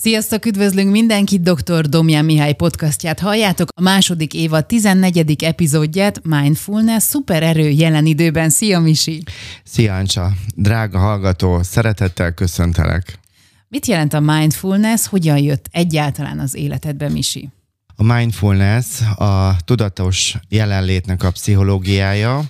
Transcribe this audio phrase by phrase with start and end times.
[0.00, 1.88] Sziasztok, üdvözlünk mindenkit, dr.
[1.88, 5.42] Domján Mihály podcastját halljátok, a második évad 14.
[5.42, 8.50] epizódját, Mindfulness, szupererő jelen időben.
[8.50, 9.22] Szia, Misi!
[9.64, 10.32] Szia, Ancsa!
[10.54, 13.18] Drága hallgató, szeretettel köszöntelek!
[13.68, 17.48] Mit jelent a mindfulness, hogyan jött egyáltalán az életedbe, Misi?
[17.96, 22.44] A mindfulness a tudatos jelenlétnek a pszichológiája,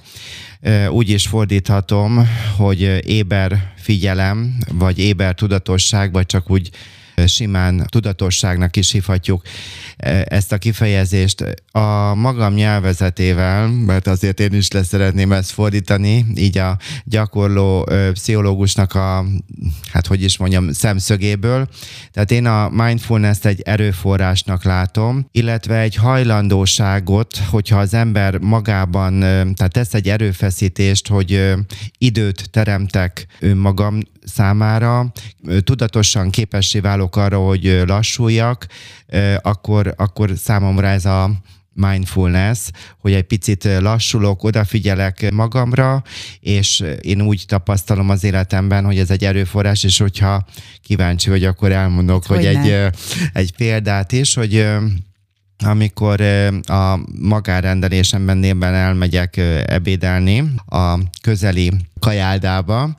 [0.90, 6.70] úgy is fordíthatom, hogy éber figyelem, vagy éber tudatosság, vagy csak úgy
[7.26, 9.42] simán tudatosságnak is hívhatjuk
[9.96, 11.44] e, ezt a kifejezést.
[11.70, 19.24] A magam nyelvezetével, mert azért én is leszeretném ezt fordítani, így a gyakorló pszichológusnak a,
[19.92, 21.68] hát hogy is mondjam, szemszögéből.
[22.12, 29.72] Tehát én a mindfulness-t egy erőforrásnak látom, illetve egy hajlandóságot, hogyha az ember magában, tehát
[29.72, 31.54] tesz egy erőfeszítést, hogy
[31.98, 34.00] időt teremtek önmagam
[34.34, 35.12] számára,
[35.64, 38.66] tudatosan képessé válok arra, hogy lassuljak,
[39.42, 41.30] akkor, akkor számomra ez a
[41.78, 42.58] mindfulness,
[42.98, 46.02] hogy egy picit lassulok, odafigyelek magamra,
[46.40, 50.46] és én úgy tapasztalom az életemben, hogy ez egy erőforrás, és hogyha
[50.82, 52.92] kíváncsi vagy, akkor elmondok, hogy, hogy egy,
[53.32, 54.66] egy példát is, hogy
[55.64, 56.20] amikor
[56.66, 62.96] a magárendelésemben nében elmegyek ebédelni a közeli kajáldába,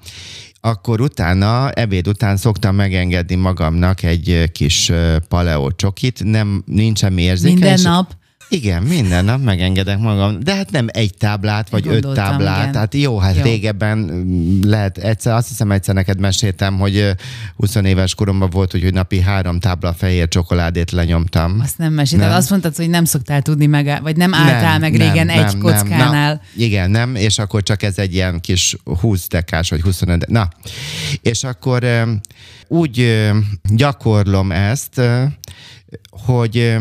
[0.61, 4.91] akkor utána, ebéd után szoktam megengedni magamnak egy kis
[5.27, 7.63] paleo csokit, nem, nincsen érzékenység.
[7.63, 8.17] Minden nap?
[8.51, 12.59] Igen, minden nap megengedek magam, de hát nem egy táblát, vagy öt táblát.
[12.59, 12.71] Igen.
[12.71, 13.43] Tehát jó, hát jó.
[13.43, 17.15] régebben mm, lehet egyszer, azt hiszem egyszer neked meséltem, hogy
[17.55, 21.59] 20 éves koromban volt, hogy napi három tábla fehér csokoládét lenyomtam.
[21.63, 24.95] Azt nem meséltem, azt mondtad, hogy nem szoktál tudni meg, vagy nem álltál nem, meg
[24.95, 26.11] régen nem, egy nem, kockánál.
[26.11, 26.39] Nem.
[26.55, 30.49] Na, igen, nem, és akkor csak ez egy ilyen kis 20 dekás, vagy 25, na.
[31.21, 31.85] És akkor
[32.67, 33.29] úgy
[33.63, 35.01] gyakorlom ezt,
[36.25, 36.77] hogy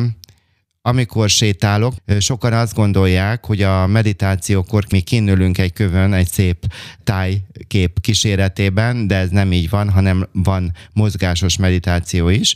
[0.88, 6.66] amikor sétálok, sokan azt gondolják, hogy a meditációkor mi kinülünk egy kövön egy szép
[7.04, 12.54] tájkép kíséretében, de ez nem így van, hanem van mozgásos meditáció is.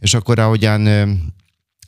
[0.00, 0.88] És akkor ahogyan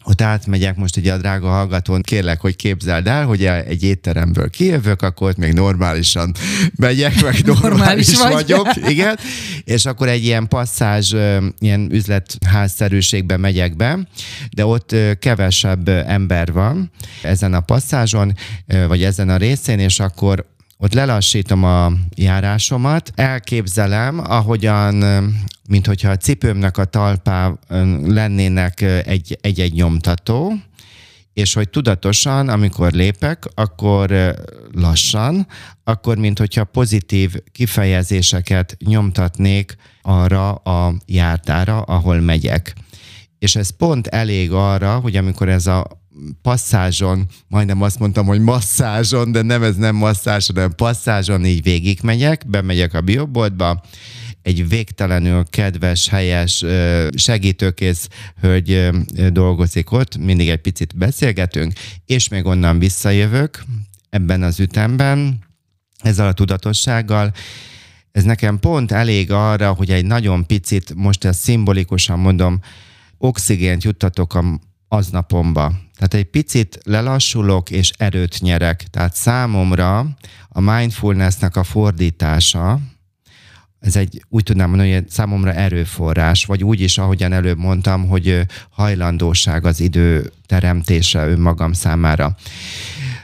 [0.09, 5.03] ott átmegyek most ugye a drága hallgatón, kérlek, hogy képzeld el, hogy egy étteremből kijövök,
[5.03, 6.35] akkor ott még normálisan
[6.77, 9.19] megyek, meg normális, normális vagyok, igen,
[9.65, 11.15] és akkor egy ilyen passzázs,
[11.59, 13.99] ilyen üzletházszerűségbe megyek be,
[14.51, 16.91] de ott kevesebb ember van
[17.23, 18.35] ezen a passzázson,
[18.89, 20.47] vagy ezen a részén, és akkor
[20.79, 24.95] ott lelassítom a járásomat, elképzelem, ahogyan,
[25.69, 27.53] mint hogyha a cipőmnek a talpá
[28.05, 28.81] lennének
[29.41, 30.53] egy-egy nyomtató,
[31.33, 34.35] és hogy tudatosan, amikor lépek, akkor
[34.73, 35.47] lassan,
[35.85, 42.75] akkor mint hogyha pozitív kifejezéseket nyomtatnék arra a jártára, ahol megyek.
[43.39, 45.87] És ez pont elég arra, hogy amikor ez a
[46.43, 52.45] passzázson, majdnem azt mondtam, hogy masszázson, de nem ez nem masszázs, hanem passzázson, így végigmegyek,
[52.47, 53.83] bemegyek a bioboltba,
[54.43, 56.65] egy végtelenül kedves, helyes,
[57.15, 58.09] segítőkész
[58.41, 58.89] hölgy
[59.33, 61.73] dolgozik ott, mindig egy picit beszélgetünk,
[62.07, 63.65] és még onnan visszajövök
[64.11, 65.39] ebben az ütemben,
[65.99, 67.33] ezzel a tudatossággal,
[68.13, 72.61] ez nekem pont elég arra, hogy egy nagyon picit, most ezt szimbolikusan mondom,
[73.19, 75.73] oxigént juttatok a aznapomba.
[75.95, 78.83] Tehát egy picit lelassulok és erőt nyerek.
[78.91, 80.07] Tehát számomra
[80.49, 82.81] a mindfulnessnek a fordítása,
[83.81, 88.41] ez egy, úgy tudnám mondani, hogy számomra erőforrás, vagy úgy is, ahogyan előbb mondtam, hogy
[88.71, 92.37] hajlandóság az idő teremtése önmagam számára.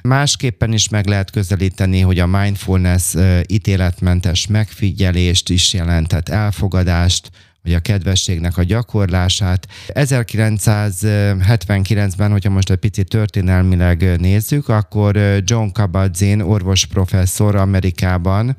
[0.03, 3.15] Másképpen is meg lehet közelíteni, hogy a mindfulness
[3.47, 7.31] ítéletmentes megfigyelést is jelentett, elfogadást,
[7.65, 9.67] vagy a kedvességnek a gyakorlását.
[9.89, 18.57] 1979-ben, hogyha most egy picit történelmileg nézzük, akkor John Kabat-Zinn orvos professzor Amerikában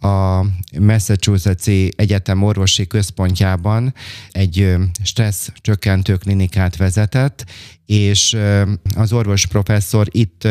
[0.00, 0.44] a
[0.78, 3.94] Massachusetts-i Egyetem orvosi központjában
[4.30, 7.44] egy stressz csökkentő klinikát vezetett,
[7.86, 8.36] és
[8.96, 10.48] az orvos professzor itt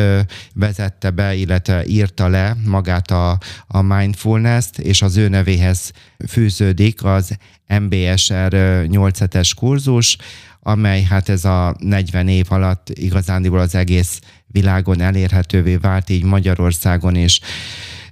[0.54, 3.38] vezette be, illetve írta le magát a,
[3.68, 5.92] a mindfulness-t, és az ő nevéhez
[6.28, 7.38] fűződik az
[7.80, 10.18] MBSR 8 es kurzus,
[10.60, 17.16] amely hát ez a 40 év alatt igazándiból az egész világon elérhetővé vált, így Magyarországon
[17.16, 17.40] is.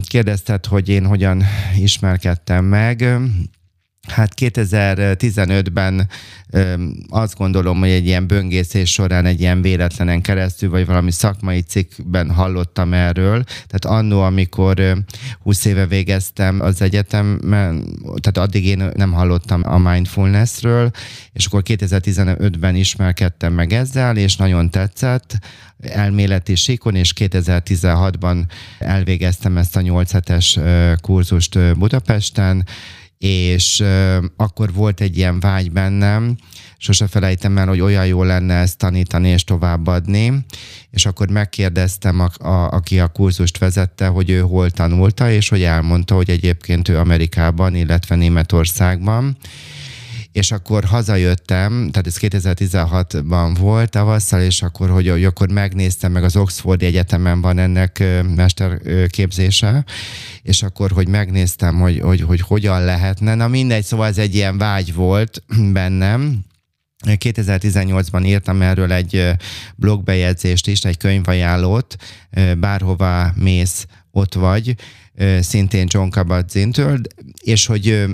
[0.06, 1.44] Kérdezted, hogy én hogyan
[1.76, 3.06] ismerkedtem meg.
[4.08, 6.08] Hát 2015-ben
[7.10, 12.32] azt gondolom, hogy egy ilyen böngészés során egy ilyen véletlenen keresztül, vagy valami szakmai cikkben
[12.32, 13.44] hallottam erről.
[13.44, 15.04] Tehát annó, amikor
[15.42, 20.92] 20 éve végeztem az egyetemen, tehát addig én nem hallottam a mindfulnessről,
[21.34, 25.38] és akkor 2015-ben ismerkedtem meg ezzel, és nagyon tetszett
[25.80, 28.44] elméleti síkon, és 2016-ban
[28.80, 30.60] elvégeztem ezt a 8 hetes
[31.02, 32.66] kurzust Budapesten,
[33.18, 36.36] és uh, akkor volt egy ilyen vágy bennem,
[36.78, 40.46] sose felejtem el, hogy olyan jó lenne ezt tanítani és továbbadni,
[40.92, 45.64] és akkor megkérdeztem, a, a, aki a kurzust vezette, hogy ő hol tanulta, és hogy
[45.64, 49.38] elmondta, hogy egyébként ő Amerikában, illetve Németországban,
[50.38, 56.24] és akkor hazajöttem, tehát ez 2016-ban volt tavasszal, és akkor, hogy, hogy akkor megnéztem, meg
[56.24, 58.04] az Oxfordi Egyetemen van ennek
[58.36, 59.86] mesterképzése,
[60.42, 63.36] és akkor, hogy megnéztem, hogy, hogy, hogy hogyan lehetne.
[63.36, 65.44] Na mindegy, szóval ez egy ilyen vágy volt
[65.80, 66.46] bennem,
[67.06, 69.32] 2018-ban írtam erről egy
[69.76, 71.96] blogbejegyzést is, egy könyvajánlót,
[72.58, 74.76] bárhová mész, ott vagy,
[75.40, 77.02] szintén John Kabat-Zintől,
[77.44, 78.06] és hogy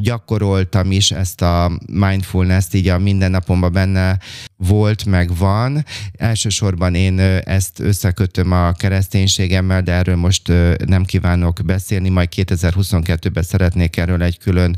[0.00, 4.18] gyakoroltam is ezt a mindfulness-t, így a mindennapomban benne
[4.56, 5.84] volt, meg van.
[6.12, 10.52] Elsősorban én ezt összekötöm a kereszténységemmel, de erről most
[10.86, 14.76] nem kívánok beszélni, majd 2022-ben szeretnék erről egy külön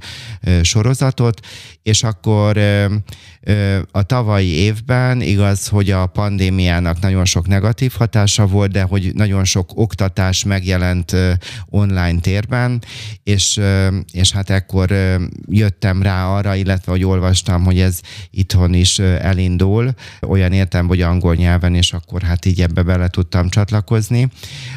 [0.62, 1.46] sorozatot,
[1.82, 2.60] és akkor
[3.90, 9.44] a tavalyi évben igaz, hogy a pandémiának nagyon sok negatív hatása volt, de hogy nagyon
[9.44, 11.16] sok oktatás megjelent
[11.66, 12.82] online térben,
[13.22, 13.60] és,
[14.12, 14.94] és hát ekkor
[15.46, 18.00] jöttem rá arra, illetve hogy olvastam, hogy ez
[18.30, 19.94] itthon is elindul,
[20.26, 24.28] olyan értem, hogy angol nyelven, és akkor hát így ebbe bele tudtam csatlakozni,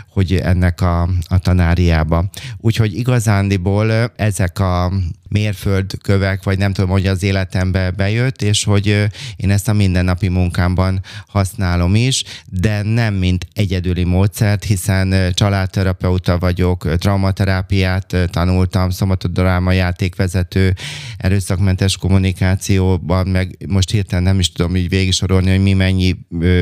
[0.09, 2.29] hogy ennek a, a tanáriába.
[2.57, 4.91] Úgyhogy igazándiból ezek a
[5.31, 8.87] mérföldkövek, vagy nem tudom, hogy az életembe bejött, és hogy
[9.35, 16.95] én ezt a mindennapi munkámban használom is, de nem mint egyedüli módszert, hiszen családterapeuta vagyok,
[16.95, 20.75] traumaterápiát tanultam, szomatodráma játékvezető,
[21.17, 26.15] erőszakmentes kommunikációban, meg most hirtelen nem is tudom így végigsorolni, hogy mi mennyi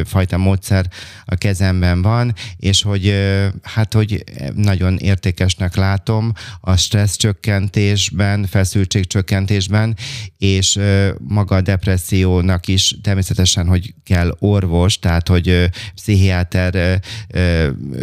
[0.05, 0.85] fajta módszer
[1.25, 3.15] a kezemben van, és hogy
[3.63, 4.23] hát, hogy
[4.55, 9.97] nagyon értékesnek látom a stressz csökkentésben, feszültségcsökkentésben,
[10.37, 10.79] és
[11.17, 17.01] maga a depressziónak is természetesen, hogy kell orvos, tehát hogy pszichiáter,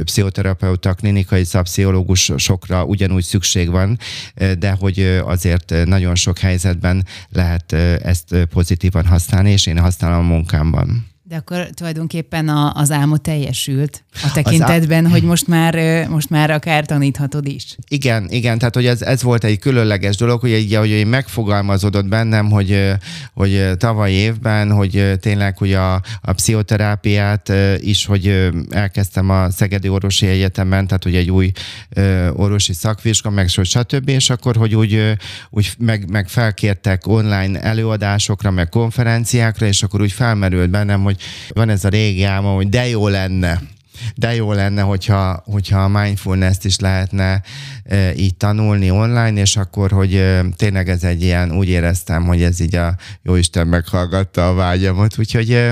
[0.05, 3.99] pszichoterapeuta, klinikai szapsziológusokra ugyanúgy szükség van,
[4.59, 7.73] de hogy azért nagyon sok helyzetben lehet
[8.03, 11.16] ezt pozitívan használni, és én használom a munkámban.
[11.29, 15.09] De akkor tulajdonképpen a, az álmod teljesült a tekintetben, á...
[15.09, 17.77] hogy most már, most már akár taníthatod is.
[17.89, 22.51] Igen, igen, tehát hogy ez, ez volt egy különleges dolog, hogy egy, hogy megfogalmazódott bennem,
[22.51, 22.93] hogy,
[23.33, 30.27] hogy tavaly évben, hogy tényleg hogy a, a pszichoterápiát is, hogy elkezdtem a Szegedi Orvosi
[30.27, 31.53] Egyetemen, tehát hogy egy új
[32.33, 34.09] orvosi szakvizsga, meg stb.
[34.09, 35.17] És akkor, hogy úgy,
[35.51, 41.16] úgy meg, meg felkértek online előadásokra, meg konferenciákra, és akkor úgy felmerült bennem, hogy
[41.49, 43.61] van ez a régi álma, hogy de jó lenne,
[44.15, 47.43] de jó lenne, hogyha, hogyha a mindfulness-t is lehetne
[48.17, 52.75] így tanulni online, és akkor, hogy tényleg ez egy ilyen, úgy éreztem, hogy ez így
[52.75, 55.71] a Jóisten meghallgatta a vágyamot, úgyhogy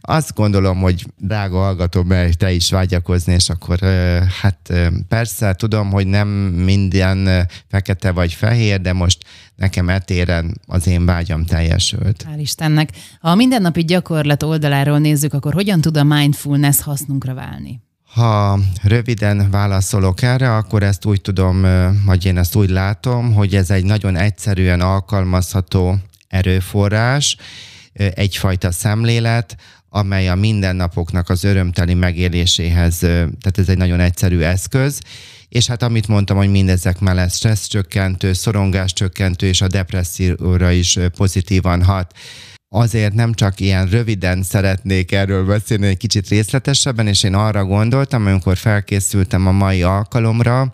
[0.00, 3.78] azt gondolom, hogy drága hallgató, mert te is vágyakozni, és akkor
[4.42, 4.72] hát
[5.08, 9.18] persze tudom, hogy nem minden fekete vagy fehér, de most
[9.56, 12.26] nekem etéren az én vágyam teljesült.
[12.28, 12.90] Hál' Istennek.
[13.20, 17.84] Ha a mindennapi gyakorlat oldaláról nézzük, akkor hogyan tud a mindfulness hasznunkra válni?
[18.16, 21.66] Ha röviden válaszolok erre, akkor ezt úgy tudom,
[22.04, 25.96] vagy én ezt úgy látom, hogy ez egy nagyon egyszerűen alkalmazható
[26.28, 27.36] erőforrás,
[27.92, 29.56] egyfajta szemlélet,
[29.88, 35.00] amely a mindennapoknak az örömteli megéléséhez, tehát ez egy nagyon egyszerű eszköz,
[35.48, 40.98] és hát amit mondtam, hogy mindezek mellett stressz csökkentő, szorongás csökkentő és a depresszióra is
[41.16, 42.12] pozitívan hat
[42.68, 48.26] azért nem csak ilyen röviden szeretnék erről beszélni, egy kicsit részletesebben, és én arra gondoltam,
[48.26, 50.72] amikor felkészültem a mai alkalomra,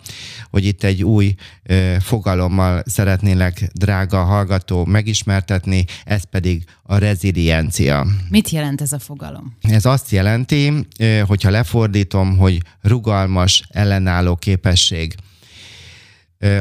[0.49, 8.07] hogy itt egy új ö, fogalommal szeretnélek, drága hallgató, megismertetni, ez pedig a reziliencia.
[8.29, 9.57] Mit jelent ez a fogalom?
[9.61, 15.15] Ez azt jelenti, ö, hogyha lefordítom, hogy rugalmas, ellenálló képesség.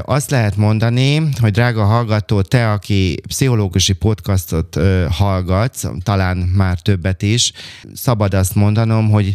[0.03, 4.79] Azt lehet mondani, hogy drága hallgató, te, aki pszichológusi podcastot
[5.11, 7.53] hallgatsz, talán már többet is,
[7.95, 9.35] szabad azt mondanom, hogy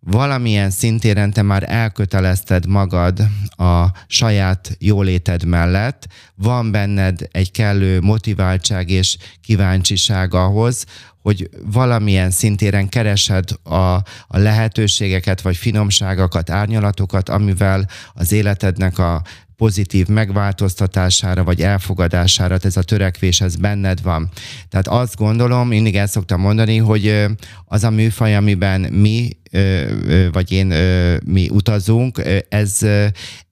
[0.00, 3.20] valamilyen szintéren te már elkötelezted magad
[3.56, 10.84] a saját jóléted mellett, van benned egy kellő motiváltság és kíváncsiság ahhoz,
[11.22, 13.74] hogy valamilyen szintéren keresed a,
[14.26, 19.22] a lehetőségeket, vagy finomságokat, árnyalatokat, amivel az életednek a
[19.56, 24.30] pozitív megváltoztatására vagy elfogadására, ez a törekvés, ez benned van.
[24.68, 27.24] Tehát azt gondolom, mindig el szoktam mondani, hogy
[27.64, 29.28] az a műfaj, amiben mi,
[30.32, 30.74] vagy én,
[31.24, 32.80] mi utazunk, ez,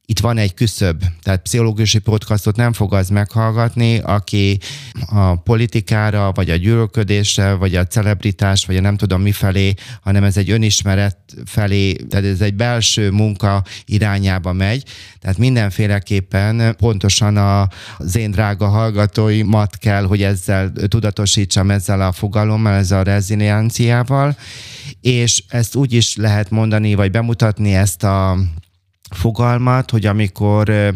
[0.06, 4.58] itt van egy küszöb, tehát pszichológusi podcastot nem fog az meghallgatni, aki
[5.06, 10.24] a politikára, vagy a gyűlölködésre, vagy a celebritás, vagy a nem tudom mi felé, hanem
[10.24, 14.84] ez egy önismeret felé, tehát ez egy belső munka irányába megy,
[15.20, 22.98] tehát mindenféleképpen pontosan az én drága hallgatóimat kell, hogy ezzel tudatosítsam ezzel a fogalommal, ezzel
[22.98, 24.36] a rezilienciával,
[25.00, 28.38] és ezt úgy is lehet mondani, vagy bemutatni ezt a
[29.14, 30.94] fogalmat, hogy amikor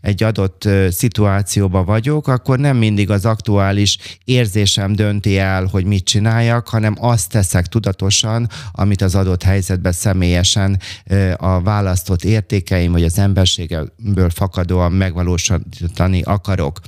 [0.00, 6.68] egy adott szituációban vagyok, akkor nem mindig az aktuális érzésem dönti el, hogy mit csináljak,
[6.68, 10.80] hanem azt teszek tudatosan, amit az adott helyzetben személyesen
[11.36, 16.80] a választott értékeim, vagy az emberségemből fakadóan megvalósítani akarok.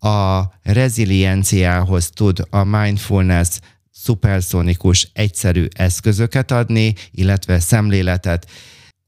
[0.00, 3.48] A rezilienciához tud a mindfulness
[3.90, 8.46] szuperszonikus, egyszerű eszközöket adni, illetve szemléletet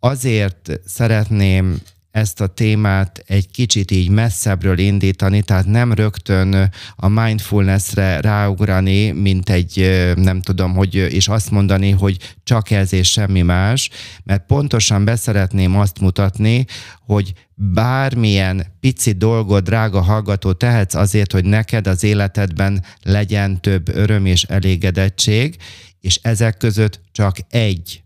[0.07, 8.21] azért szeretném ezt a témát egy kicsit így messzebbről indítani, tehát nem rögtön a mindfulnessre
[8.21, 13.91] ráugrani, mint egy, nem tudom, hogy, és azt mondani, hogy csak ez és semmi más,
[14.25, 16.65] mert pontosan beszeretném azt mutatni,
[17.01, 24.27] hogy bármilyen pici dolgot, drága hallgató tehetsz azért, hogy neked az életedben legyen több öröm
[24.27, 25.57] és elégedettség,
[26.01, 28.05] és ezek között csak egy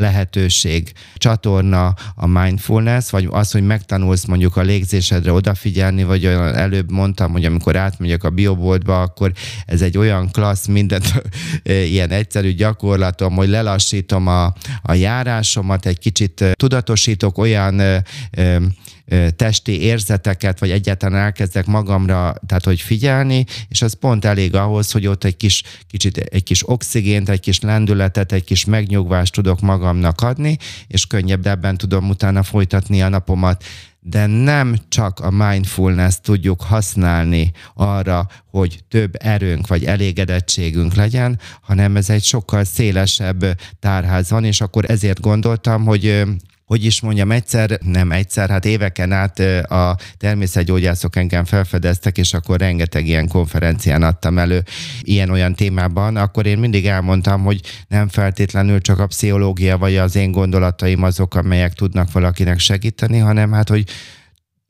[0.00, 6.90] lehetőség, csatorna a mindfulness, vagy az, hogy megtanulsz mondjuk a légzésedre odafigyelni, vagy olyan előbb
[6.90, 9.32] mondtam, hogy amikor átmegyek a bioboltba, akkor
[9.66, 11.22] ez egy olyan klassz, mindent
[11.92, 14.44] ilyen egyszerű gyakorlatom, hogy lelassítom a,
[14.82, 17.82] a járásomat, egy kicsit tudatosítok olyan
[19.36, 25.06] testi érzeteket, vagy egyáltalán elkezdek magamra, tehát hogy figyelni, és az pont elég ahhoz, hogy
[25.06, 30.20] ott egy kis, kicsit egy kis oxigént, egy kis lendületet, egy kis megnyugvást tudok magamnak
[30.20, 33.64] adni, és könnyebben tudom utána folytatni a napomat.
[34.02, 41.96] De nem csak a mindfulness tudjuk használni arra, hogy több erőnk vagy elégedettségünk legyen, hanem
[41.96, 46.24] ez egy sokkal szélesebb tárház van, és akkor ezért gondoltam, hogy
[46.70, 49.38] hogy is mondjam, egyszer, nem egyszer, hát éveken át
[49.70, 54.62] a természetgyógyászok engem felfedeztek, és akkor rengeteg ilyen konferencián adtam elő
[55.00, 60.32] ilyen-olyan témában, akkor én mindig elmondtam, hogy nem feltétlenül csak a pszichológia vagy az én
[60.32, 63.84] gondolataim azok, amelyek tudnak valakinek segíteni, hanem hát, hogy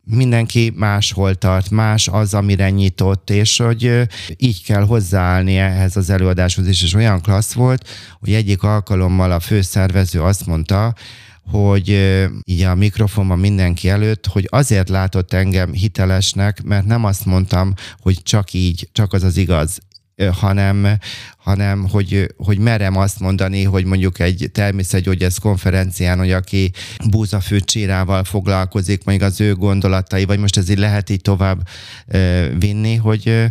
[0.04, 4.02] mindenki máshol tart, más az, amire nyitott, és hogy
[4.37, 7.88] így kell hozzáállni ehhez az előadáshoz is, és olyan klassz volt,
[8.21, 10.95] hogy egyik alkalommal a főszervező azt mondta,
[11.50, 11.88] hogy
[12.45, 18.23] így a mikrofonban mindenki előtt, hogy azért látott engem hitelesnek, mert nem azt mondtam, hogy
[18.23, 19.78] csak így, csak az az igaz,
[20.28, 20.99] hanem,
[21.37, 26.73] hanem hogy, hogy merem azt mondani, hogy mondjuk egy természetgyógyász konferencián, hogy aki
[27.11, 31.69] búzafőcsírával foglalkozik, mondjuk az ő gondolatai, vagy most ez így lehet így tovább
[32.59, 33.45] vinni, hogy,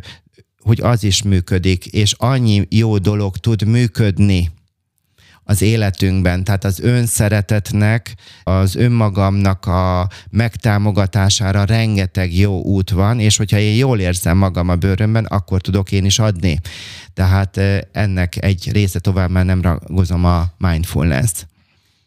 [0.59, 4.49] hogy az is működik, és annyi jó dolog tud működni
[5.49, 6.43] az életünkben.
[6.43, 13.99] Tehát az önszeretetnek, az önmagamnak a megtámogatására rengeteg jó út van, és hogyha én jól
[13.99, 16.59] érzem magam a bőrömben, akkor tudok én is adni.
[17.13, 17.59] Tehát
[17.91, 21.31] ennek egy része tovább már nem ragozom a mindfulness.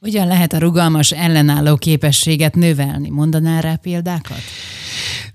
[0.02, 3.10] Hogyan lehet a rugalmas ellenálló képességet növelni?
[3.10, 4.40] Mondanál rá példákat?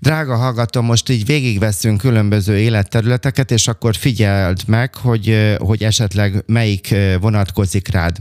[0.00, 6.94] Drága hallgatom, most így végigveszünk különböző életterületeket, és akkor figyeld meg, hogy, hogy esetleg melyik
[7.20, 8.16] vonatkozik rád.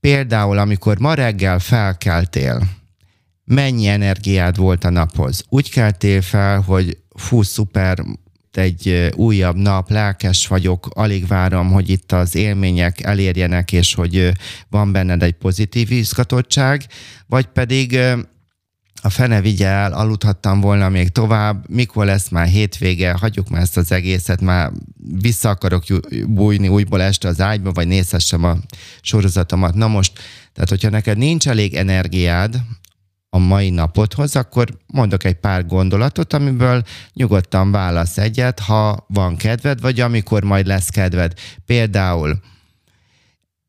[0.00, 2.62] Például, amikor ma reggel felkeltél,
[3.44, 5.44] mennyi energiád volt a naphoz?
[5.48, 7.98] Úgy keltél fel, hogy fú, szuper,
[8.56, 14.32] egy újabb nap, lelkes vagyok, alig várom, hogy itt az élmények elérjenek, és hogy
[14.68, 16.86] van benned egy pozitív izgatottság,
[17.26, 17.98] vagy pedig
[19.04, 23.76] a fene vigye el, aludhattam volna még tovább, mikor lesz már hétvége, hagyjuk már ezt
[23.76, 24.70] az egészet, már
[25.20, 25.84] vissza akarok
[26.26, 28.56] bújni újból este az ágyba, vagy nézhessem a
[29.00, 29.74] sorozatomat.
[29.74, 30.12] Na most,
[30.52, 32.60] tehát hogyha neked nincs elég energiád
[33.34, 39.80] a mai napodhoz, akkor mondok egy pár gondolatot, amiből nyugodtan válasz egyet, ha van kedved,
[39.80, 41.32] vagy amikor majd lesz kedved.
[41.66, 42.40] Például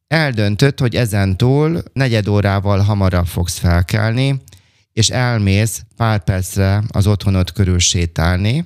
[0.08, 4.42] eldöntött, hogy ezentúl negyed órával hamarabb fogsz felkelni,
[4.94, 8.66] és elmész pár percre az otthonod körül sétálni,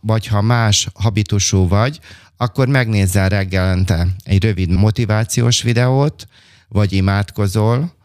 [0.00, 2.00] vagy ha más habitusú vagy,
[2.36, 6.26] akkor megnézzel reggelente egy rövid motivációs videót,
[6.68, 7.96] vagy imádkozol,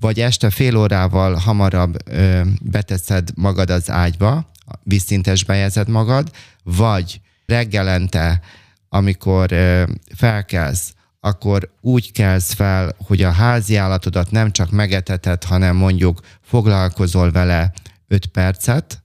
[0.00, 4.50] vagy este fél órával hamarabb ö, beteszed magad az ágyba,
[4.82, 6.30] vízszintesbe helyezed magad,
[6.62, 8.40] vagy reggelente,
[8.88, 9.82] amikor ö,
[10.14, 17.30] felkelsz, akkor úgy kelsz fel, hogy a házi állatodat nem csak megeteted, hanem mondjuk foglalkozol
[17.30, 17.72] vele
[18.08, 19.02] 5 percet,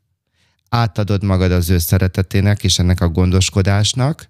[0.70, 4.30] átadod magad az ő szeretetének és ennek a gondoskodásnak,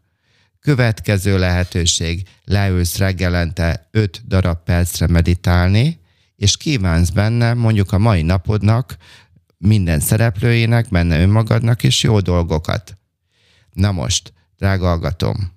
[0.60, 6.01] következő lehetőség, leülsz reggelente 5 darab percre meditálni,
[6.42, 8.98] és kívánsz benne mondjuk a mai napodnak,
[9.58, 12.98] minden szereplőjének, benne önmagadnak is jó dolgokat.
[13.72, 15.52] Na most, drága hallgatom,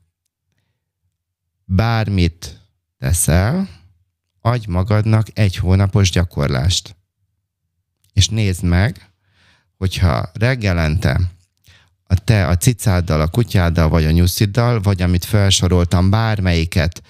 [1.65, 2.61] bármit
[2.99, 3.69] teszel,
[4.41, 6.97] adj magadnak egy hónapos gyakorlást.
[8.13, 9.11] És nézd meg,
[9.77, 11.21] hogyha reggelente
[12.03, 17.03] a te a cicáddal, a kutyáddal, vagy a nyusziddal, vagy amit felsoroltam, bármelyiket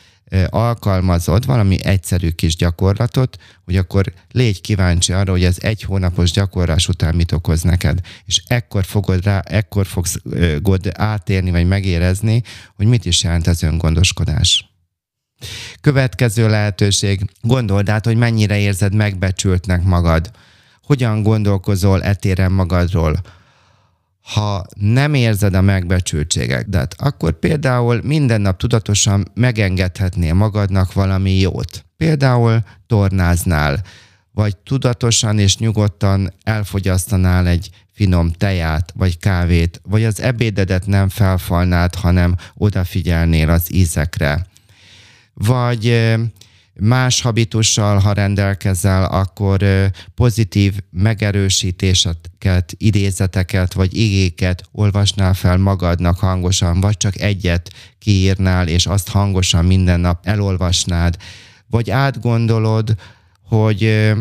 [0.48, 6.88] alkalmazod valami egyszerű kis gyakorlatot, hogy akkor légy kíváncsi arra, hogy ez egy hónapos gyakorlás
[6.88, 8.00] után mit okoz neked.
[8.24, 10.16] És ekkor fogod rá, ekkor fogsz
[10.92, 12.42] átérni, vagy megérezni,
[12.76, 14.72] hogy mit is jelent az öngondoskodás.
[15.80, 20.30] Következő lehetőség, gondold át, hogy mennyire érzed megbecsültnek magad.
[20.82, 23.20] Hogyan gondolkozol etéren magadról
[24.24, 31.84] ha nem érzed a megbecsültségedet, akkor például minden nap tudatosan megengedhetnél magadnak valami jót.
[31.96, 33.82] Például tornáznál,
[34.32, 41.94] vagy tudatosan és nyugodtan elfogyasztanál egy finom teját, vagy kávét, vagy az ebédedet nem felfalnád,
[41.94, 44.46] hanem odafigyelnél az ízekre.
[45.34, 46.14] Vagy
[46.80, 49.64] más habitussal, ha rendelkezel, akkor
[50.14, 59.08] pozitív megerősítéseket, idézeteket vagy igéket olvasnál fel magadnak hangosan, vagy csak egyet kiírnál, és azt
[59.08, 61.16] hangosan minden nap elolvasnád,
[61.66, 62.94] vagy átgondolod,
[63.42, 64.12] hogy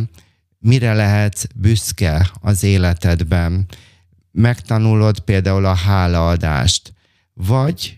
[0.60, 3.66] mire lehetsz büszke az életedben.
[4.32, 6.94] Megtanulod például a hálaadást,
[7.34, 7.98] vagy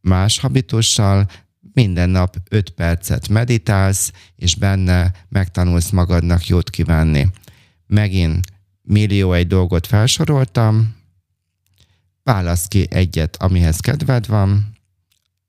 [0.00, 1.28] más habitussal
[1.72, 7.30] minden nap 5 percet meditálsz, és benne megtanulsz magadnak jót kívánni.
[7.86, 8.46] Megint
[8.82, 10.96] millió egy dolgot felsoroltam,
[12.22, 14.78] válasz ki egyet, amihez kedved van,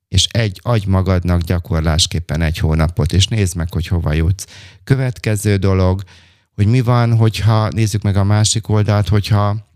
[0.07, 4.45] és egy adj magadnak gyakorlásképpen egy hónapot, és nézd meg, hogy hova jutsz.
[4.83, 6.03] Következő dolog,
[6.53, 9.69] hogy mi van, hogyha, nézzük meg a másik oldalt, hogyha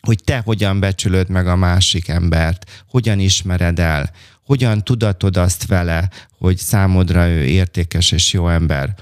[0.00, 4.10] hogy te hogyan becsülöd meg a másik embert, hogyan ismered el,
[4.46, 8.94] hogyan tudatod azt vele, hogy számodra ő értékes és jó ember.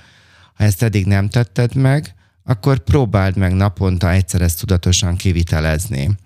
[0.55, 6.17] Ha ezt eddig nem tetted meg, akkor próbáld meg naponta egyszer ezt tudatosan kivitelezni.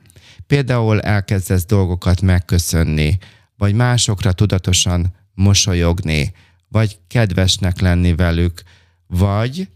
[0.47, 3.19] Például elkezdesz dolgokat megköszönni,
[3.57, 6.33] vagy másokra tudatosan mosolyogni,
[6.69, 8.63] vagy kedvesnek lenni velük,
[9.07, 9.69] vagy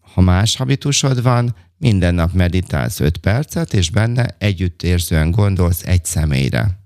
[0.00, 6.84] ha más habitusod van, minden nap meditálsz 5 percet, és benne együttérzően gondolsz egy személyre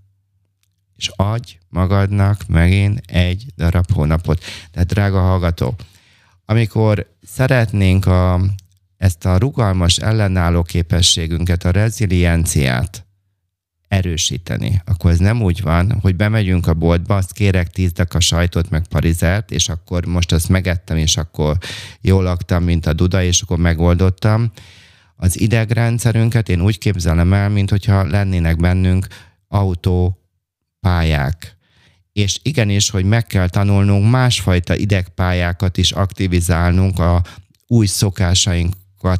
[1.01, 4.45] és adj magadnak megint egy darab hónapot.
[4.71, 5.77] Tehát drága hallgató,
[6.45, 8.41] amikor szeretnénk a,
[8.97, 13.05] ezt a rugalmas ellenálló képességünket, a rezilienciát
[13.89, 18.71] erősíteni, akkor ez nem úgy van, hogy bemegyünk a boltba, azt kérek tíz a sajtot,
[18.71, 21.57] meg parizert, és akkor most azt megettem, és akkor
[22.01, 24.53] jól laktam, mint a duda, és akkor megoldottam.
[25.17, 29.07] Az idegrendszerünket én úgy képzelem el, mint hogyha lennének bennünk
[29.49, 30.20] autó
[30.81, 31.57] pályák.
[32.13, 37.23] És igenis, hogy meg kell tanulnunk másfajta idegpályákat is aktivizálnunk a
[37.67, 38.75] új szokásaink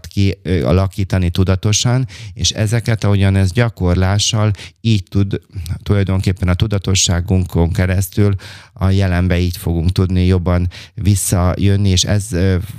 [0.09, 5.41] kialakítani tudatosan, és ezeket, ahogyan ez gyakorlással így tud
[5.83, 8.35] tulajdonképpen a tudatosságunkon keresztül
[8.73, 12.29] a jelenbe így fogunk tudni jobban visszajönni, és ez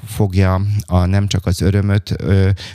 [0.06, 2.16] fogja a, nem csak az örömöt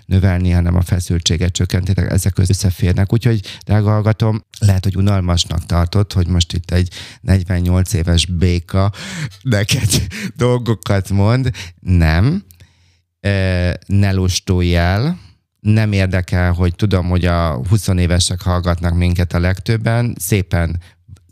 [0.07, 3.13] növelni, hanem a feszültséget csökkenteni, ezek összeférnek.
[3.13, 8.93] Úgyhogy, drága hallgatom, lehet, hogy unalmasnak tartott, hogy most itt egy 48 éves béka
[9.43, 11.51] neked dolgokat mond.
[11.81, 12.45] Nem,
[13.87, 15.19] ne lustulj el,
[15.61, 20.81] nem érdekel, hogy tudom, hogy a 20 évesek hallgatnak minket a legtöbben, szépen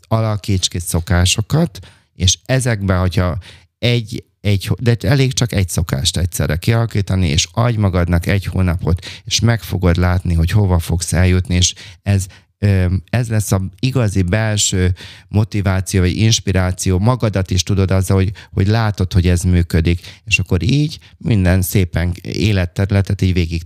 [0.07, 1.79] alakíts ki szokásokat,
[2.13, 3.37] és ezekben, hogyha
[3.77, 9.39] egy, egy, de elég csak egy szokást egyszerre kialakítani, és adj magadnak egy hónapot, és
[9.39, 12.25] meg fogod látni, hogy hova fogsz eljutni, és ez
[13.09, 14.93] ez lesz a igazi belső
[15.27, 20.63] motiváció, vagy inspiráció, magadat is tudod azzal, hogy, hogy látod, hogy ez működik, és akkor
[20.63, 23.63] így minden szépen életterületet így végig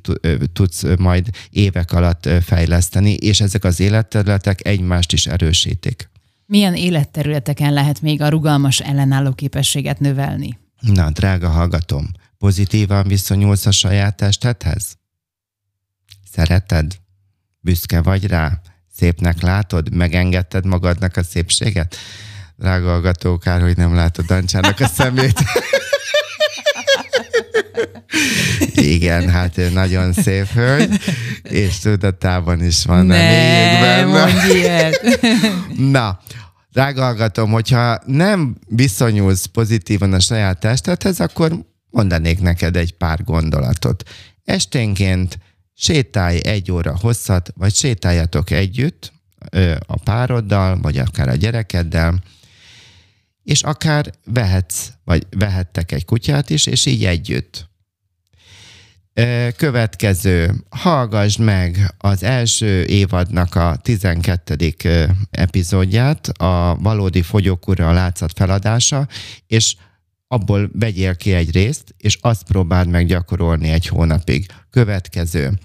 [0.53, 6.09] tudsz majd évek alatt fejleszteni, és ezek az életterületek egymást is erősítik.
[6.45, 10.57] Milyen életterületeken lehet még a rugalmas ellenálló képességet növelni?
[10.79, 14.97] Na, drága hallgatom, pozitívan viszonyulsz a saját testedhez?
[16.31, 16.95] Szereted?
[17.59, 18.61] Büszke vagy rá?
[18.99, 19.95] Szépnek látod?
[19.95, 21.95] Megengedted magadnak a szépséget?
[22.55, 25.39] Drága hallgató, kár, hogy nem látod Dancsának a szemét.
[28.73, 30.99] Igen, hát ő nagyon szép hölgy,
[31.43, 35.19] és tudatában is van ne, mondj ilyet.
[35.77, 36.19] Na,
[36.71, 41.51] drága hallgatom, hogyha nem viszonyulsz pozitívan a saját testedhez, akkor
[41.89, 44.03] mondanék neked egy pár gondolatot.
[44.45, 45.37] Esténként
[45.79, 49.11] sétálj egy óra hosszat, vagy sétáljatok együtt
[49.85, 52.23] a pároddal, vagy akár a gyerekeddel,
[53.43, 57.67] és akár vehetsz, vagy vehettek egy kutyát is, és így együtt.
[59.55, 64.75] Következő, hallgass meg az első évadnak a 12.
[65.31, 69.07] epizódját, a valódi fogyókúra a látszat feladása,
[69.47, 69.75] és
[70.27, 74.45] abból vegyél ki egy részt, és azt próbáld meg gyakorolni egy hónapig.
[74.69, 75.59] Következő,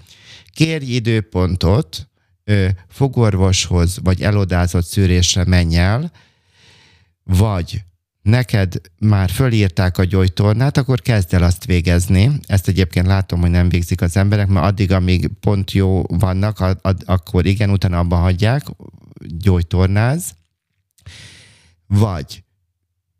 [0.55, 2.09] kérj időpontot,
[2.87, 6.11] fogorvoshoz vagy elodázott szűrésre menj el,
[7.23, 7.83] vagy
[8.21, 12.31] neked már fölírták a gyógytornát, akkor kezd el azt végezni.
[12.45, 16.79] Ezt egyébként látom, hogy nem végzik az emberek, mert addig, amíg pont jó vannak, ad,
[16.81, 18.65] ad, akkor igen, utána abba hagyják,
[19.19, 20.35] gyógytornáz.
[21.87, 22.43] Vagy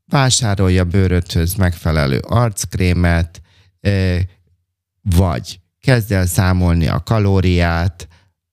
[0.05, 3.41] vásárolja bőröthöz megfelelő arckrémet,
[5.01, 8.07] vagy kezd el számolni a kalóriát,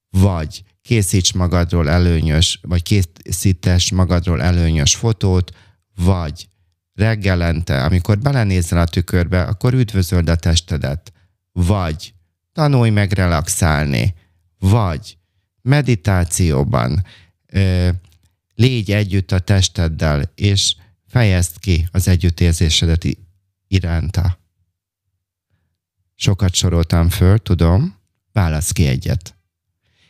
[0.09, 5.51] vagy készíts magadról előnyös, vagy készítes magadról előnyös fotót,
[5.95, 6.47] vagy
[6.93, 11.13] reggelente, amikor belenézel a tükörbe, akkor üdvözöld a testedet,
[11.51, 12.13] vagy
[12.51, 14.13] tanulj meg relaxálni,
[14.59, 15.17] vagy
[15.61, 17.05] meditációban
[17.45, 17.89] ö,
[18.55, 20.75] légy együtt a testeddel, és
[21.07, 23.05] fejezd ki az együttérzésedet
[23.67, 24.42] iránta.
[26.23, 27.95] Sokat soroltam föl, tudom,
[28.31, 29.35] válasz ki egyet.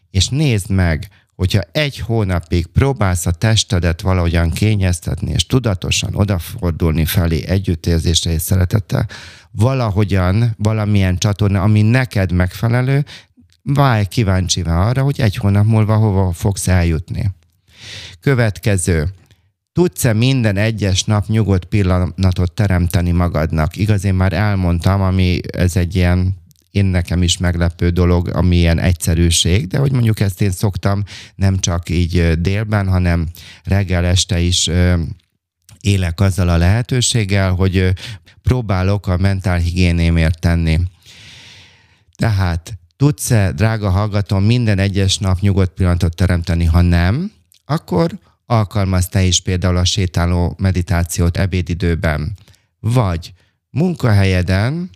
[0.10, 7.46] És nézd meg, hogyha egy hónapig próbálsz a testedet valahogyan kényeztetni, és tudatosan odafordulni felé
[7.46, 9.08] együttérzésre és szeretettel,
[9.52, 13.06] valahogyan, valamilyen csatorna, ami neked megfelelő,
[13.62, 17.32] válj kíváncsival arra, hogy egy hónap múlva hova fogsz eljutni.
[18.20, 19.10] Következő.
[19.74, 23.76] Tudsz-e minden egyes nap nyugodt pillanatot teremteni magadnak?
[23.78, 28.80] Igaz, én már elmondtam, ami ez egy ilyen én nekem is meglepő dolog, ami ilyen
[28.80, 31.04] egyszerűség, de hogy mondjuk ezt én szoktam
[31.36, 33.28] nem csak így délben, hanem
[33.64, 34.70] reggel este is
[35.80, 37.94] élek azzal a lehetőséggel, hogy
[38.42, 40.80] próbálok a mentál higiénémért tenni.
[42.16, 47.32] Tehát tudsz-e, drága hallgatom, minden egyes nap nyugodt pillanatot teremteni, ha nem,
[47.66, 52.38] akkor alkalmaz te is például a sétáló meditációt ebédidőben.
[52.80, 53.34] Vagy
[53.70, 54.90] munkahelyeden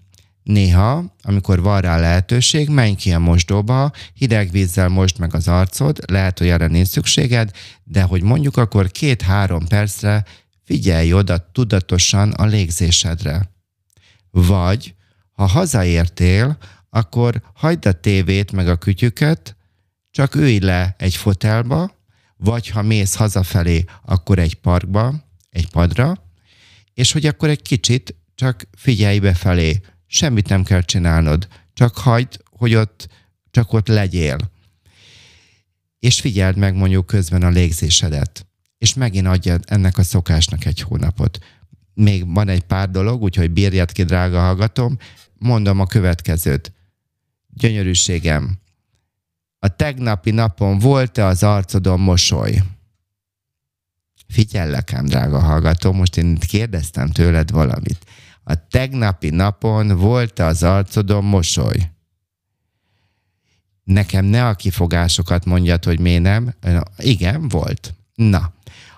[0.47, 5.99] Néha, amikor van rá lehetőség, menj ki a mosdóba, hideg vízzel most meg az arcod,
[6.11, 7.51] lehet, hogy erre nincs szükséged,
[7.83, 10.25] de hogy mondjuk akkor két-három percre
[10.63, 13.49] figyelj oda tudatosan a légzésedre.
[14.31, 14.95] Vagy,
[15.31, 16.57] ha hazaértél,
[16.89, 19.55] akkor hagyd a tévét meg a kütyüket,
[20.11, 21.91] csak ülj le egy fotelba,
[22.37, 25.13] vagy ha mész hazafelé, akkor egy parkba,
[25.49, 26.25] egy padra,
[26.93, 32.75] és hogy akkor egy kicsit csak figyelj befelé, semmit nem kell csinálnod, csak hagyd, hogy
[32.75, 33.07] ott
[33.51, 34.37] csak ott legyél.
[35.99, 38.47] És figyeld meg mondjuk közben a légzésedet.
[38.77, 41.37] És megint adja ennek a szokásnak egy hónapot.
[41.93, 44.97] Még van egy pár dolog, úgyhogy bírjad ki, drága hallgatom.
[45.33, 46.73] Mondom a következőt.
[47.47, 48.59] Gyönyörűségem,
[49.59, 52.63] a tegnapi napon volt-e az arcodon mosoly?
[54.27, 58.05] Figyellek ám, drága hallgató, most én kérdeztem tőled valamit
[58.49, 61.91] a tegnapi napon volt az arcodon mosoly.
[63.83, 66.53] Nekem ne a kifogásokat mondjad, hogy miért nem.
[66.97, 67.93] Igen, volt.
[68.15, 68.53] Na,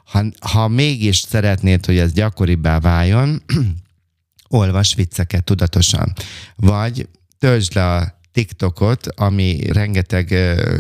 [0.06, 3.42] ha, ha mégis szeretnéd, hogy ez gyakoribbá váljon,
[4.48, 6.14] olvas vicceket tudatosan.
[6.56, 10.30] Vagy töltsd le a TikTokot, ami rengeteg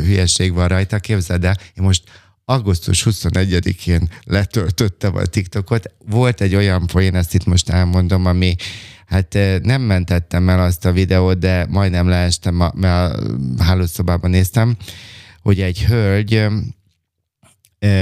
[0.05, 2.03] hülyeség van rajta, képzeld el, én most
[2.45, 5.93] augusztus 21-én letöltöttem a TikTokot.
[6.05, 8.55] Volt egy olyan poén, ezt itt most elmondom, ami
[9.05, 13.13] hát nem mentettem el azt a videót, de majdnem leestem, mert
[13.57, 14.77] a hálószobában néztem,
[15.41, 16.45] hogy egy hölgy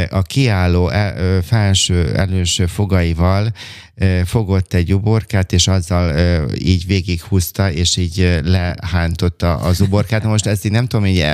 [0.09, 3.51] a kiálló e, felső, előső fogaival
[4.25, 6.15] fogott egy uborkát, és azzal
[6.55, 10.23] így végighúzta, és így lehántotta az uborkát.
[10.23, 11.25] Most ezt így nem tudom, így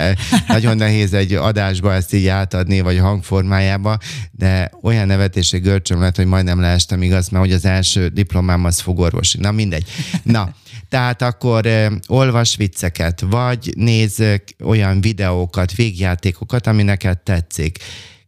[0.48, 3.98] nagyon nehéz egy adásba ezt így átadni, vagy hangformájába,
[4.32, 8.80] de olyan nevetési görcsöm lett, hogy majdnem leestem igaz, mert hogy az első diplomám az
[8.80, 9.38] fogorvosi.
[9.38, 9.86] Na mindegy.
[10.24, 10.56] Na,
[10.90, 11.68] tehát akkor
[12.08, 14.24] olvas vicceket, vagy néz
[14.64, 17.80] olyan videókat, végjátékokat, ami neked tetszik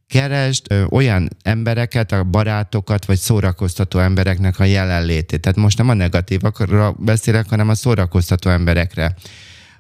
[0.08, 5.42] keresd ö, olyan embereket, a barátokat, vagy szórakoztató embereknek a jelenlétét.
[5.42, 9.16] Tehát most nem a negatívakra beszélek, hanem a szórakoztató emberekre.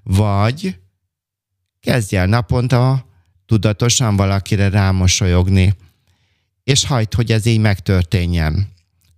[0.04, 0.78] Vagy
[1.80, 3.06] kezdj el naponta
[3.46, 5.76] tudatosan valakire rámosolyogni,
[6.64, 8.68] és hagyd, hogy ez így megtörténjen.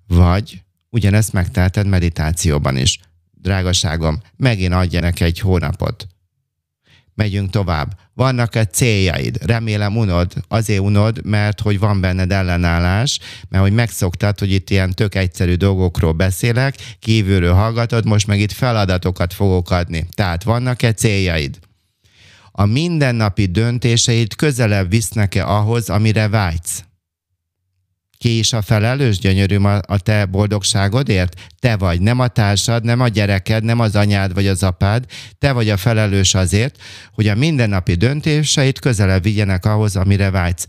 [0.07, 2.99] Vagy ugyanezt megteheted meditációban is.
[3.41, 6.07] Drágaságom, megint adja neki egy hónapot
[7.17, 7.97] megyünk tovább.
[8.13, 9.37] Vannak-e céljaid?
[9.45, 10.33] Remélem unod.
[10.47, 15.53] Azért unod, mert hogy van benned ellenállás, mert hogy megszoktad, hogy itt ilyen tök egyszerű
[15.53, 20.05] dolgokról beszélek, kívülről hallgatod, most meg itt feladatokat fogok adni.
[20.15, 21.59] Tehát vannak-e céljaid?
[22.51, 26.86] A mindennapi döntéseid közelebb visznek-e ahhoz, amire vágysz?
[28.17, 31.53] Ki is a felelős, gyönyörűm, a, a te boldogságodért?
[31.59, 35.05] Te vagy, nem a társad, nem a gyereked, nem az anyád vagy az apád.
[35.39, 36.81] Te vagy a felelős azért,
[37.13, 40.67] hogy a mindennapi döntéseit közelebb vigyenek ahhoz, amire vágysz.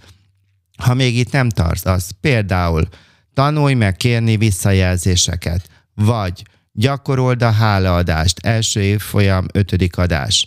[0.83, 2.89] Ha még itt nem tartasz, például
[3.35, 10.47] tanulj meg kérni visszajelzéseket, vagy gyakorold a hálaadást, első évfolyam, ötödik adás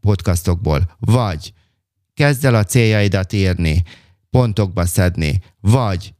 [0.00, 1.52] podcastokból, vagy
[2.14, 3.82] kezd el a céljaidat írni,
[4.30, 6.14] pontokba szedni, vagy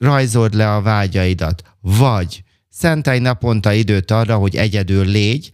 [0.00, 5.50] rajzold le a vágyaidat, vagy szentelj naponta időt arra, hogy egyedül légy,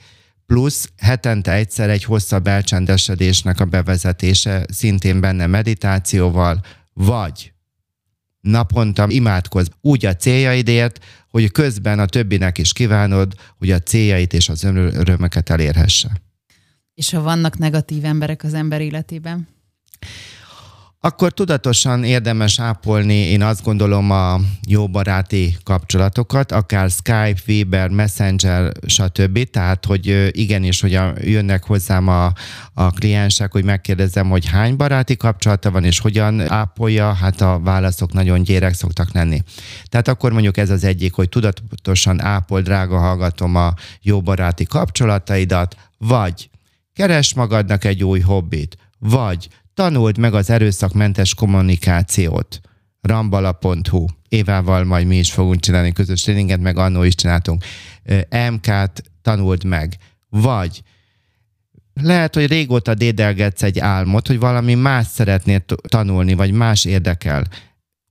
[0.46, 6.60] plusz hetente egyszer egy hosszabb elcsendesedésnek a bevezetése, szintén benne meditációval,
[6.92, 7.52] vagy
[8.40, 14.48] naponta imádkozz úgy a céljaidért, hogy közben a többinek is kívánod, hogy a céljait és
[14.48, 16.10] az örömöket elérhesse.
[16.94, 19.48] És ha vannak negatív emberek az ember életében?
[21.00, 28.72] Akkor tudatosan érdemes ápolni, én azt gondolom, a jó baráti kapcsolatokat, akár Skype, Viber, Messenger,
[28.86, 29.50] stb.
[29.50, 32.32] Tehát, hogy igenis, hogy a, jönnek hozzám a,
[32.74, 38.12] a kliensek, hogy megkérdezem, hogy hány baráti kapcsolata van, és hogyan ápolja, hát a válaszok
[38.12, 39.42] nagyon gyérek szoktak lenni.
[39.88, 45.76] Tehát akkor mondjuk ez az egyik, hogy tudatosan ápol, drága hallgatom a jó baráti kapcsolataidat,
[45.98, 46.50] vagy
[46.94, 52.60] keres magadnak egy új hobbit, vagy Tanuld meg az erőszakmentes kommunikációt.
[53.00, 57.64] Rambala.hu Évával majd mi is fogunk csinálni közös tréninget, meg annó is csináltunk.
[58.50, 59.96] MK-t tanuld meg.
[60.28, 60.82] Vagy
[61.94, 67.44] lehet, hogy régóta dédelgetsz egy álmot, hogy valami más szeretnél tanulni, vagy más érdekel.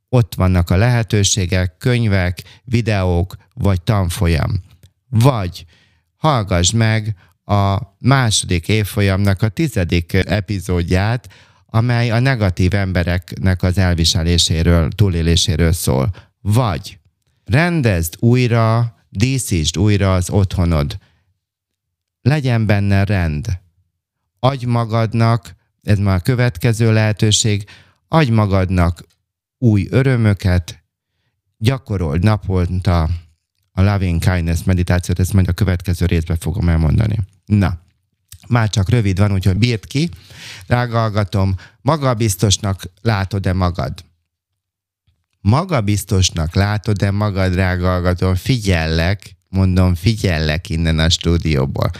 [0.09, 4.63] Ott vannak a lehetőségek, könyvek, videók, vagy tanfolyam.
[5.09, 5.65] Vagy
[6.15, 11.29] hallgass meg a második évfolyamnak a tizedik epizódját,
[11.75, 16.15] amely a negatív embereknek az elviseléséről, túléléséről szól.
[16.41, 16.99] Vagy
[17.45, 20.97] rendezd újra, díszítsd újra az otthonod.
[22.21, 23.59] Legyen benne rend.
[24.39, 27.65] Adj magadnak, ez már a következő lehetőség,
[28.07, 29.03] adj magadnak
[29.57, 30.83] új örömöket,
[31.57, 33.09] gyakorold naponta
[33.71, 37.17] a loving kindness meditációt, ezt majd a következő részben fogom elmondani.
[37.45, 37.84] Na,
[38.47, 40.09] már csak rövid van, úgyhogy bírt ki.
[40.67, 41.27] Drága
[41.81, 43.93] magabiztosnak látod-e magad?
[45.41, 48.35] Magabiztosnak látod-e magad, drága?
[48.35, 51.91] Figyellek, mondom, figyellek innen a stúdióból.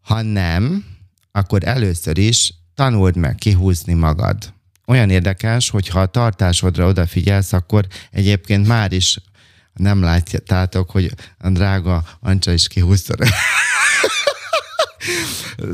[0.00, 0.84] Ha nem,
[1.32, 4.52] akkor először is tanuld meg kihúzni magad.
[4.86, 9.18] Olyan érdekes, hogy ha a tartásodra odafigyelsz, akkor egyébként már is
[9.72, 13.14] nem látjátok, hogy a drága Ancsa is kihúzta.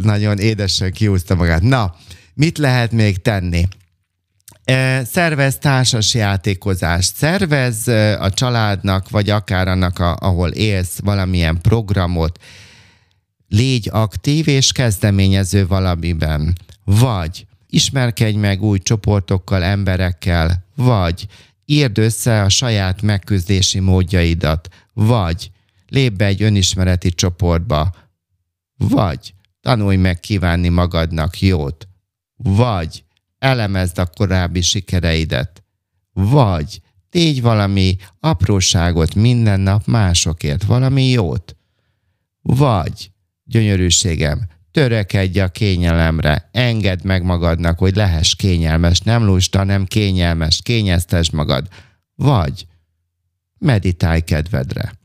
[0.03, 1.63] Nagyon édesen kiúzta magát.
[1.63, 1.95] Na,
[2.35, 3.69] mit lehet még tenni?
[5.05, 7.89] Szervez társas játékozást, szervez
[8.19, 12.39] a családnak, vagy akár annak, ahol élsz, valamilyen programot,
[13.49, 16.59] légy aktív és kezdeményező valamiben.
[16.85, 21.27] Vagy ismerkedj meg új csoportokkal, emberekkel, vagy
[21.65, 25.51] írd össze a saját megküzdési módjaidat, vagy
[25.89, 27.95] lépj be egy önismereti csoportba,
[28.89, 31.89] vagy tanulj meg kívánni magadnak jót,
[32.37, 33.05] vagy
[33.39, 35.63] elemezd a korábbi sikereidet,
[36.13, 41.57] vagy tégy valami apróságot minden nap másokért, valami jót,
[42.43, 43.11] vagy
[43.45, 51.33] gyönyörűségem, törekedj a kényelemre, engedd meg magadnak, hogy lehess kényelmes, nem lusta, nem kényelmes, kényeztesd
[51.33, 51.69] magad.
[52.15, 52.67] Vagy
[53.59, 55.00] meditálj kedvedre.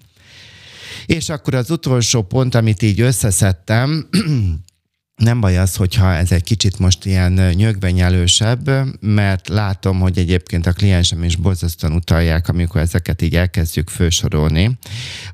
[1.06, 4.08] És akkor az utolsó pont, amit így összeszedtem,
[5.16, 10.74] nem baj az, hogyha ez egy kicsit most ilyen nyögvenyelősebb, mert látom, hogy egyébként a
[10.74, 14.78] kliensem is borzasztóan utalják, amikor ezeket így elkezdjük fősorolni.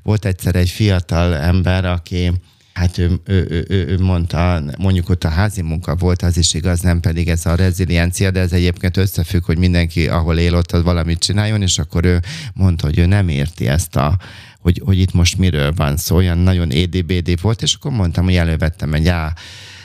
[0.02, 2.32] Volt egyszer egy fiatal ember, aki
[2.72, 6.80] Hát ő, ő, ő, ő, mondta, mondjuk ott a házi munka volt, az is igaz,
[6.80, 10.82] nem pedig ez a reziliencia, de ez egyébként összefügg, hogy mindenki, ahol él, ott az
[10.82, 12.20] valamit csináljon, és akkor ő
[12.54, 14.18] mondta, hogy ő nem érti ezt a,
[14.62, 18.34] hogy, hogy itt most miről van szó, olyan nagyon édébédé volt, és akkor mondtam, hogy
[18.34, 19.34] elővettem egy á,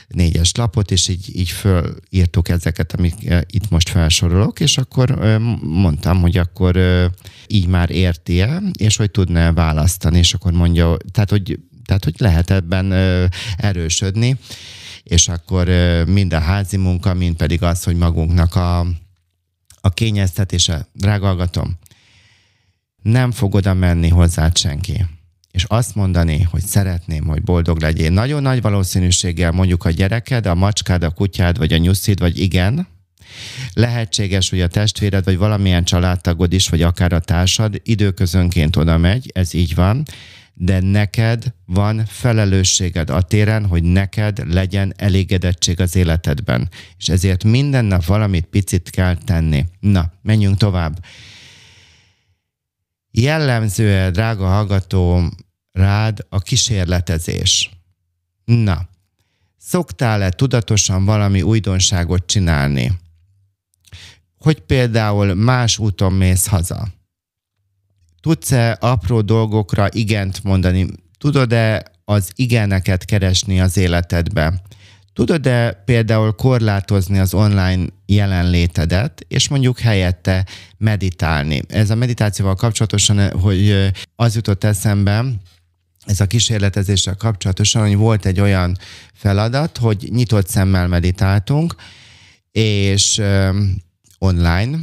[0.08, 3.14] négyes lapot, és így, így fölírtuk ezeket, amik
[3.46, 6.80] itt most felsorolok, és akkor mondtam, hogy akkor
[7.48, 12.52] így már érti-e, és hogy tudna választani, és akkor mondja, tehát hogy tehát, hogy lehet
[12.52, 12.92] ebben
[13.58, 14.38] erősödni,
[15.04, 15.68] és akkor
[16.08, 18.80] mind a házi munka, mind pedig az, hogy magunknak a,
[19.82, 20.88] a kényeztetése.
[20.94, 21.78] Drága hallgatom,
[23.12, 25.06] nem fog oda menni hozzád senki
[25.52, 28.10] és azt mondani, hogy szeretném, hogy boldog legyél.
[28.10, 32.88] Nagyon nagy valószínűséggel mondjuk a gyereked, a macskád, a kutyád, vagy a nyuszid, vagy igen,
[33.74, 39.32] Lehetséges, hogy a testvéred, vagy valamilyen családtagod is, vagy akár a társad időközönként oda megy,
[39.34, 40.04] ez így van,
[40.54, 46.70] de neked van felelősséged a téren, hogy neked legyen elégedettség az életedben.
[46.98, 49.66] És ezért minden nap valamit picit kell tenni.
[49.80, 51.00] Na, menjünk tovább.
[53.12, 55.32] Jellemző, drága hallgató,
[55.72, 57.70] rád a kísérletezés.
[58.46, 58.88] Na,
[59.58, 63.00] szoktál-e tudatosan valami újdonságot csinálni?
[64.38, 66.88] Hogy például más úton mész haza?
[68.22, 70.88] Tudsz-e apró dolgokra igent mondani?
[71.18, 74.62] Tudod-e az igeneket keresni az életedbe?
[75.18, 80.46] Tudod-e például korlátozni az online jelenlétedet, és mondjuk helyette
[80.78, 81.62] meditálni?
[81.68, 85.26] Ez a meditációval kapcsolatosan, hogy az jutott eszembe,
[86.06, 88.78] ez a kísérletezéssel kapcsolatosan, hogy volt egy olyan
[89.14, 91.76] feladat, hogy nyitott szemmel meditáltunk,
[92.52, 93.22] és
[94.18, 94.78] online,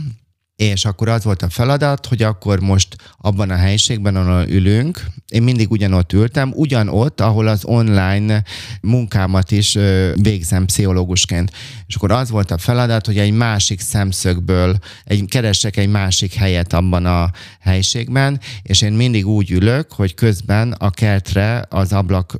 [0.70, 5.42] és akkor az volt a feladat, hogy akkor most abban a helyiségben, ahol ülünk, én
[5.42, 8.42] mindig ugyanott ültem, ugyanott, ahol az online
[8.80, 9.78] munkámat is
[10.14, 11.52] végzem pszichológusként.
[11.86, 16.72] És akkor az volt a feladat, hogy egy másik szemszögből egy, keressek egy másik helyet
[16.72, 22.38] abban a helyiségben, és én mindig úgy ülök, hogy közben a kertre az ablak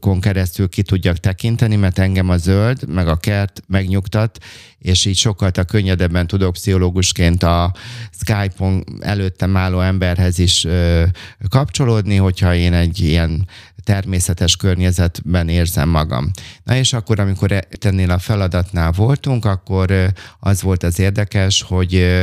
[0.00, 4.38] kon keresztül ki tudjak tekinteni, mert engem a zöld, meg a kert megnyugtat,
[4.78, 7.74] és így sokkal a könnyedebben tudok pszichológusként a
[8.20, 11.04] Skype-on előttem álló emberhez is ö,
[11.48, 13.48] kapcsolódni, hogyha én egy ilyen
[13.84, 16.30] természetes környezetben érzem magam.
[16.64, 22.20] Na és akkor, amikor tennél a feladatnál voltunk, akkor az volt az érdekes, hogy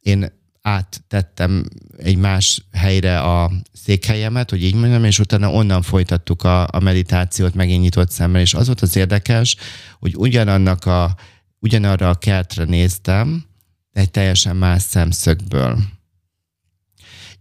[0.00, 1.64] én áttettem
[1.96, 7.54] egy más helyre a székhelyemet, hogy így mondjam, és utána onnan folytattuk a, a meditációt
[7.54, 9.56] megint nyitott szemmel, és az volt az érdekes,
[9.98, 11.16] hogy ugyanannak a,
[11.58, 13.44] ugyanarra a kertre néztem,
[13.92, 15.78] egy teljesen más szemszögből.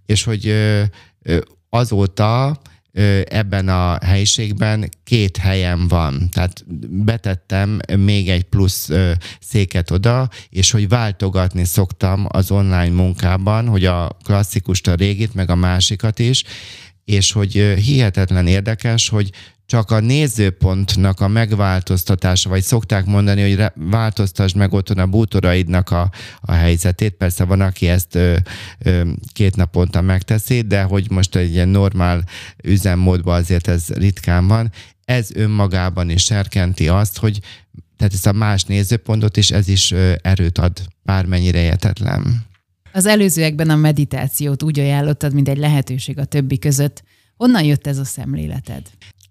[0.05, 0.55] És hogy
[1.69, 2.59] azóta
[3.23, 6.29] ebben a helyiségben két helyem van.
[6.31, 8.89] Tehát betettem még egy plusz
[9.39, 15.49] széket oda, és hogy váltogatni szoktam az online munkában, hogy a klasszikust, a régit, meg
[15.49, 16.43] a másikat is,
[17.05, 19.31] és hogy hihetetlen érdekes, hogy
[19.69, 26.11] csak a nézőpontnak a megváltoztatása, vagy szokták mondani, hogy változtasd meg otthon a bútoraidnak a,
[26.39, 27.13] a helyzetét.
[27.13, 28.35] Persze van, aki ezt ö,
[28.79, 32.23] ö, két naponta megteszi, de hogy most egy ilyen normál
[32.63, 34.71] üzemmódban azért ez ritkán van.
[35.05, 37.39] Ez önmagában is serkenti azt, hogy
[37.97, 42.45] tehát ez a más nézőpontot is, ez is erőt ad, bármennyire értetlen.
[42.93, 47.03] Az előzőekben a meditációt úgy ajánlottad, mint egy lehetőség a többi között.
[47.35, 48.81] Honnan jött ez a szemléleted?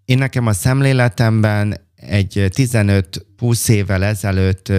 [0.09, 4.73] Én nekem a szemléletemben egy 15-20 évvel ezelőtt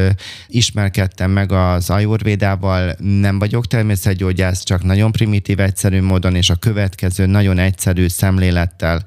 [0.48, 7.26] ismerkedtem meg az ajurvédával, nem vagyok természetgyógyász, csak nagyon primitív, egyszerű módon, és a következő
[7.26, 9.04] nagyon egyszerű szemlélettel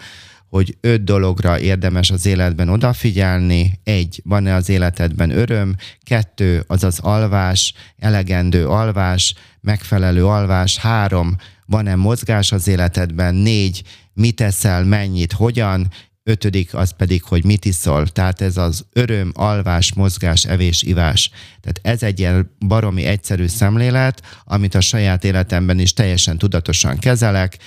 [0.48, 3.80] hogy öt dologra érdemes az életben odafigyelni.
[3.84, 5.76] Egy, van-e az életedben öröm?
[6.02, 10.78] Kettő, az az alvás, elegendő alvás, megfelelő alvás.
[10.78, 13.34] Három, van-e mozgás az életedben?
[13.34, 13.82] Négy,
[14.14, 15.88] mit eszel, mennyit, hogyan?
[16.24, 18.06] Ötödik az pedig, hogy mit iszol.
[18.06, 21.30] Tehát ez az öröm, alvás, mozgás, evés, ivás.
[21.60, 27.58] Tehát ez egy ilyen baromi egyszerű szemlélet, amit a saját életemben is teljesen tudatosan kezelek,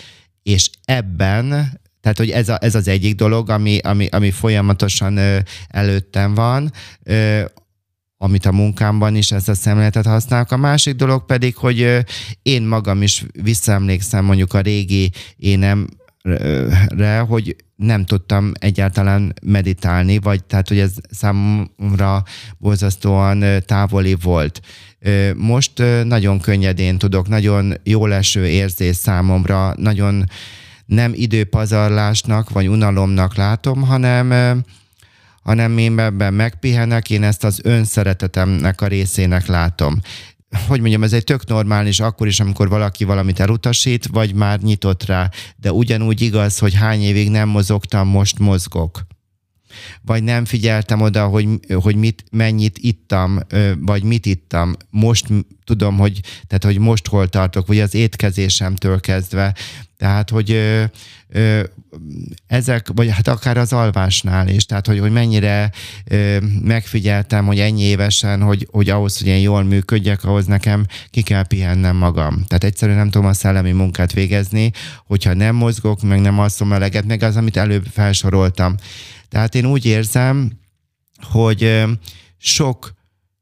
[0.43, 5.37] és ebben Tehát, hogy ez, a, ez az egyik dolog, ami, ami, ami folyamatosan ö,
[5.67, 6.71] előttem van,
[7.03, 7.43] ö,
[8.17, 10.51] amit a munkámban is ezt a szemléletet használok.
[10.51, 11.99] A másik dolog pedig, hogy ö,
[12.41, 15.87] én magam is visszaemlékszem mondjuk a régi énem
[16.87, 22.23] re, hogy nem tudtam egyáltalán meditálni, vagy tehát, hogy ez számomra
[22.57, 24.61] borzasztóan távoli volt.
[25.35, 30.23] Most nagyon könnyedén tudok, nagyon jó leső érzés számomra, nagyon
[30.85, 34.63] nem időpazarlásnak vagy unalomnak látom, hanem
[35.43, 39.99] hanem én ebben megpihenek, én ezt az önszeretetemnek a részének látom
[40.67, 45.05] hogy mondjam, ez egy tök normális akkor is, amikor valaki valamit elutasít, vagy már nyitott
[45.05, 49.05] rá, de ugyanúgy igaz, hogy hány évig nem mozogtam, most mozgok
[50.01, 53.39] vagy nem figyeltem oda, hogy, hogy mit, mennyit ittam,
[53.79, 54.75] vagy mit ittam.
[54.89, 55.27] Most
[55.63, 59.55] tudom, hogy, tehát, hogy most hol tartok, vagy az étkezésemtől kezdve.
[59.97, 60.83] Tehát, hogy ö,
[61.29, 61.63] ö,
[62.47, 65.71] ezek, vagy hát akár az alvásnál is, tehát, hogy, hogy mennyire
[66.05, 71.21] ö, megfigyeltem, hogy ennyi évesen, hogy, hogy ahhoz, hogy én jól működjek, ahhoz nekem ki
[71.21, 72.43] kell pihennem magam.
[72.47, 74.71] Tehát egyszerűen nem tudom a szellemi munkát végezni,
[75.05, 78.75] hogyha nem mozgok, meg nem alszom eleget, meg az, amit előbb felsoroltam.
[79.35, 80.51] Tehát én úgy érzem,
[81.21, 81.83] hogy
[82.37, 82.93] sok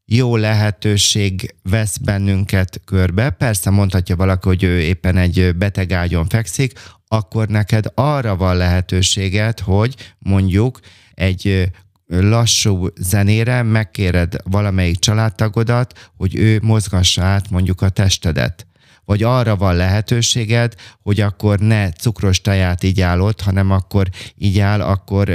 [0.04, 3.30] jó lehetőség vesz bennünket körbe.
[3.30, 6.72] Persze mondhatja valaki, hogy ő éppen egy betegágyon fekszik,
[7.08, 10.80] akkor neked arra van lehetőséged, hogy mondjuk
[11.12, 11.70] egy
[12.06, 18.66] lassú zenére megkéred valamelyik családtagodat, hogy ő mozgassa át mondjuk a testedet
[19.04, 25.30] vagy arra van lehetőséged, hogy akkor ne cukros teját igyál ott, hanem akkor igyál, akkor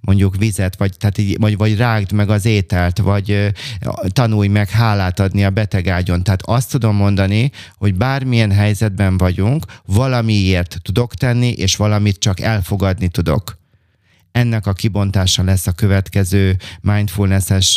[0.00, 3.52] mondjuk vizet, vagy, tehát így, vagy, vagy rágd meg az ételt, vagy
[4.08, 6.22] tanulj meg hálát adni a betegágyon.
[6.22, 13.08] Tehát azt tudom mondani, hogy bármilyen helyzetben vagyunk, valamiért tudok tenni, és valamit csak elfogadni
[13.08, 13.57] tudok
[14.32, 17.74] ennek a kibontása lesz a következő mindfulness-es,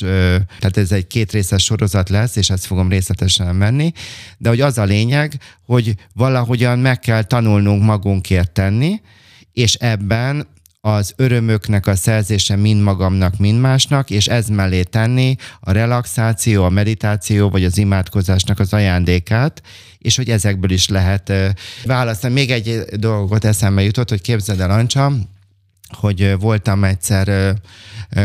[0.59, 3.91] tehát ez egy kétrészes sorozat lesz, és ezt fogom részletesen menni,
[4.37, 9.01] de hogy az a lényeg, hogy valahogyan meg kell tanulnunk magunkért tenni,
[9.53, 10.47] és ebben
[10.83, 16.69] az örömöknek a szerzése mind magamnak, mind másnak, és ez mellé tenni a relaxáció, a
[16.69, 19.61] meditáció, vagy az imádkozásnak az ajándékát,
[19.97, 21.33] és hogy ezekből is lehet
[21.85, 22.33] választani.
[22.33, 25.11] Még egy dolgot eszembe jutott, hogy képzeld el, Ancsa,
[25.91, 27.55] hogy voltam egyszer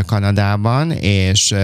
[0.07, 1.55] Kanadában, és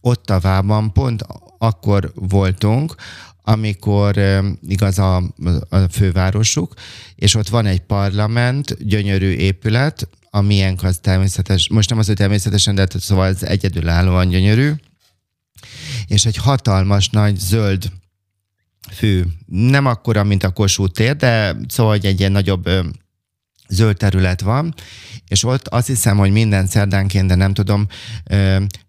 [0.00, 1.24] Ottavában pont
[1.58, 2.94] akkor voltunk,
[3.42, 4.18] amikor
[4.68, 5.16] igaz a,
[5.68, 6.74] a fővárosuk,
[7.14, 12.16] és ott van egy parlament, gyönyörű épület, a miénk az természetes, most nem az, hogy
[12.16, 14.72] természetesen, de szóval ez egyedülállóan gyönyörű,
[16.06, 17.92] és egy hatalmas nagy zöld
[18.90, 22.68] fű, nem akkora, mint a Kossuth tér, de szóval egy ilyen nagyobb
[23.68, 24.74] zöld terület van,
[25.28, 27.86] és ott azt hiszem, hogy minden szerdánként, de nem tudom,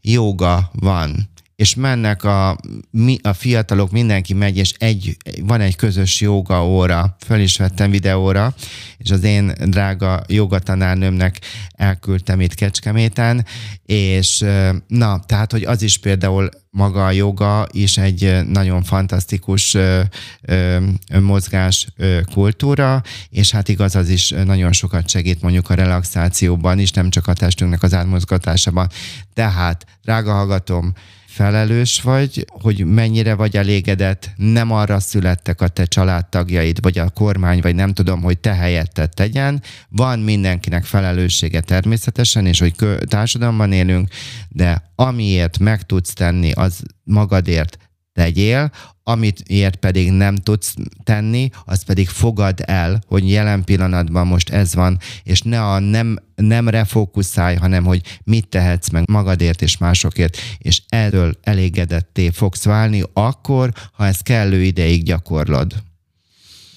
[0.02, 2.58] joga van és mennek a,
[2.92, 7.92] mi, a fiatalok, mindenki megy, és egy, van egy közös joga óra, föl is vettem
[7.92, 8.54] videóra,
[8.98, 11.40] és az én drága jogatanárnőmnek
[11.76, 13.46] elküldtem itt Kecskeméten,
[13.86, 14.46] és
[14.88, 20.02] na, tehát, hogy az is például maga a joga is egy nagyon fantasztikus ö,
[20.42, 20.80] ö,
[21.20, 26.92] mozgás ö, kultúra, és hát igaz, az is nagyon sokat segít mondjuk a relaxációban is,
[26.92, 28.90] nem csak a testünknek az átmozgatásában.
[29.34, 30.94] Tehát, drága hallgatom,
[31.36, 37.62] felelős vagy, hogy mennyire vagy elégedett, nem arra születtek a te családtagjaid, vagy a kormány,
[37.62, 39.62] vagy nem tudom, hogy te helyetted tegyen.
[39.90, 42.76] Van mindenkinek felelőssége természetesen, és hogy
[43.06, 44.08] társadalomban élünk,
[44.50, 47.78] de amiért meg tudsz tenni, az magadért
[48.16, 48.72] tegyél,
[49.04, 54.76] amit ért pedig nem tudsz tenni, az pedig fogad el, hogy jelen pillanatban most ez
[54.76, 60.38] van, és ne a nem, nem refókuszálj, hanem hogy mit tehetsz meg magadért és másokért,
[60.58, 65.74] és erről elégedetté fogsz válni akkor, ha ezt kellő ideig gyakorlod.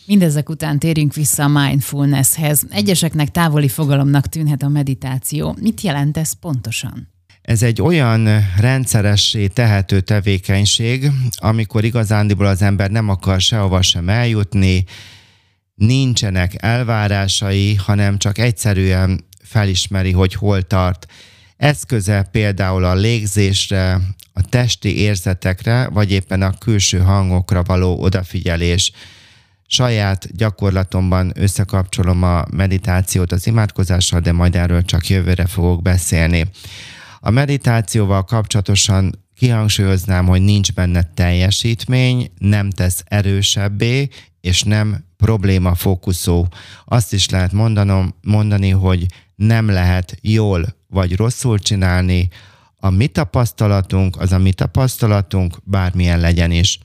[0.07, 2.63] Mindezek után térjünk vissza a mindfulnesshez.
[2.71, 5.57] Egyeseknek távoli fogalomnak tűnhet a meditáció.
[5.61, 7.18] Mit jelent ez pontosan?
[7.49, 14.85] Ez egy olyan rendszeressé tehető tevékenység, amikor igazándiból az ember nem akar sehova sem eljutni,
[15.75, 21.07] nincsenek elvárásai, hanem csak egyszerűen felismeri, hogy hol tart.
[21.57, 24.01] Eszköze például a légzésre,
[24.33, 28.93] a testi érzetekre, vagy éppen a külső hangokra való odafigyelés.
[29.67, 36.47] Saját gyakorlatomban összekapcsolom a meditációt az imádkozással, de majd erről csak jövőre fogok beszélni.
[37.21, 44.09] A meditációval kapcsolatosan kihangsúlyoznám, hogy nincs benne teljesítmény, nem tesz erősebbé,
[44.41, 46.47] és nem probléma fókuszú.
[46.85, 52.29] Azt is lehet mondanom, mondani, hogy nem lehet jól vagy rosszul csinálni.
[52.77, 56.79] A mi tapasztalatunk, az a mi tapasztalatunk, bármilyen legyen is.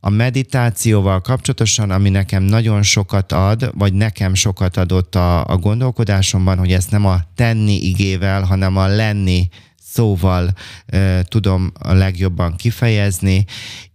[0.00, 6.58] A meditációval kapcsolatosan, ami nekem nagyon sokat ad, vagy nekem sokat adott a, a gondolkodásomban,
[6.58, 9.48] hogy ezt nem a tenni igével, hanem a lenni
[9.92, 10.52] szóval
[10.86, 13.44] e, tudom a legjobban kifejezni,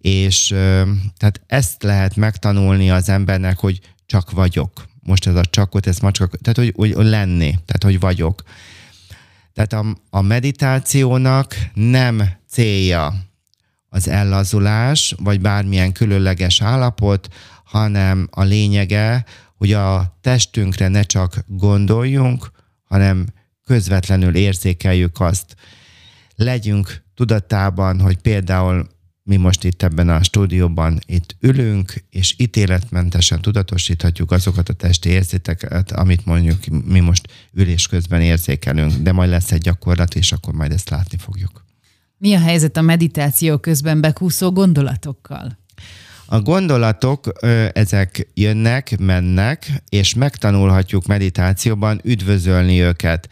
[0.01, 0.85] és e,
[1.17, 4.85] tehát ezt lehet megtanulni az embernek, hogy csak vagyok.
[5.03, 8.43] Most ez a csakot, ez macska, tehát hogy, hogy, hogy lenni, tehát hogy vagyok.
[9.53, 13.13] Tehát a, a meditációnak nem célja
[13.95, 17.27] az ellazulás, vagy bármilyen különleges állapot,
[17.63, 19.25] hanem a lényege,
[19.57, 22.51] hogy a testünkre ne csak gondoljunk,
[22.83, 23.25] hanem
[23.65, 25.55] közvetlenül érzékeljük azt.
[26.35, 28.87] Legyünk tudatában, hogy például
[29.23, 35.91] mi most itt ebben a stúdióban itt ülünk, és ítéletmentesen tudatosíthatjuk azokat a testi érzeteket,
[35.91, 40.71] amit mondjuk mi most ülés közben érzékelünk, de majd lesz egy gyakorlat, és akkor majd
[40.71, 41.64] ezt látni fogjuk.
[42.17, 45.57] Mi a helyzet a meditáció közben bekúszó gondolatokkal?
[46.25, 47.31] A gondolatok,
[47.73, 53.29] ezek jönnek, mennek, és megtanulhatjuk meditációban üdvözölni őket.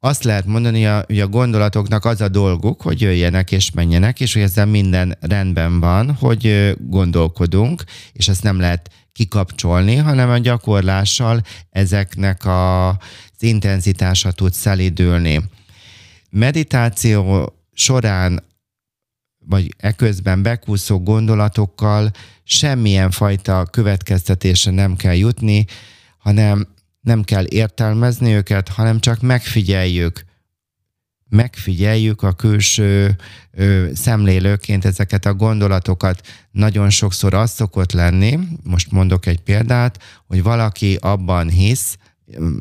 [0.00, 4.42] Azt lehet mondani, hogy a gondolatoknak az a dolguk, hogy jöjjenek és menjenek, és hogy
[4.42, 12.44] ezzel minden rendben van, hogy gondolkodunk, és ezt nem lehet kikapcsolni, hanem a gyakorlással ezeknek
[12.44, 12.96] a, az
[13.38, 15.42] intenzitása tud szelidülni.
[16.30, 18.42] Meditáció során
[19.46, 22.10] vagy eközben bekúszó gondolatokkal
[22.44, 25.64] semmilyen fajta következtetése nem kell jutni,
[26.18, 26.68] hanem
[27.00, 30.24] nem kell értelmezni őket, hanem csak megfigyeljük.
[31.28, 33.16] Megfigyeljük a külső
[33.50, 36.26] ö, szemlélőként ezeket a gondolatokat.
[36.50, 41.96] Nagyon sokszor az szokott lenni, most mondok egy példát, hogy valaki abban hisz,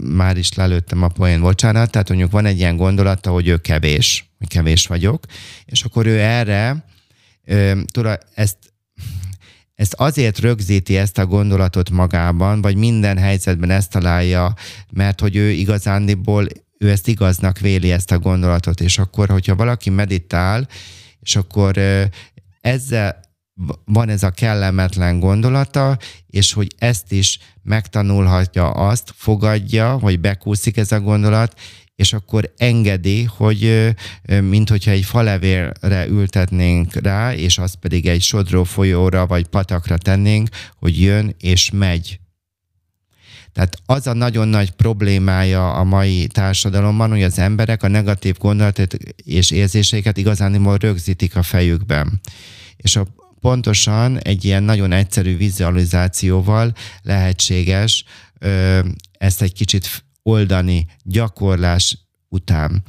[0.02, 4.32] már is lelőttem a poén, bocsánat, tehát mondjuk van egy ilyen gondolata, hogy ő kevés,
[4.38, 5.24] hogy kevés vagyok,
[5.66, 6.86] és akkor ő erre,
[7.92, 8.58] tudod, ezt,
[9.76, 14.54] ezt azért rögzíti ezt a gondolatot magában, vagy minden helyzetben ezt találja,
[14.92, 16.48] mert hogy ő igazándiból,
[16.78, 20.68] ő ezt igaznak véli ezt a gondolatot, és akkor, hogyha valaki meditál,
[21.20, 21.78] és akkor
[22.62, 23.29] ezzel
[23.86, 25.98] van ez a kellemetlen gondolata,
[26.28, 31.60] és hogy ezt is megtanulhatja azt, fogadja, hogy bekúszik ez a gondolat,
[31.96, 33.94] és akkor engedi, hogy
[34.42, 40.50] mint hogyha egy falevélre ültetnénk rá, és azt pedig egy sodró folyóra vagy patakra tennénk,
[40.76, 42.20] hogy jön és megy.
[43.54, 48.98] Tehát az a nagyon nagy problémája a mai társadalomban, hogy az emberek a negatív gondolatot
[49.24, 52.22] és érzéseiket igazán rögzítik a fejükben.
[52.78, 53.08] És a
[53.42, 58.04] pontosan egy ilyen nagyon egyszerű vizualizációval lehetséges
[59.12, 61.98] ezt egy kicsit oldani gyakorlás
[62.30, 62.84] után.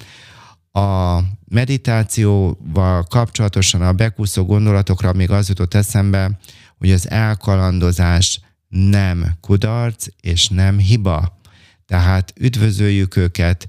[0.73, 6.39] A meditációval kapcsolatosan a bekúszó gondolatokra még az jutott eszembe,
[6.79, 11.39] hogy az elkalandozás nem kudarc és nem hiba.
[11.87, 13.69] Tehát üdvözöljük őket,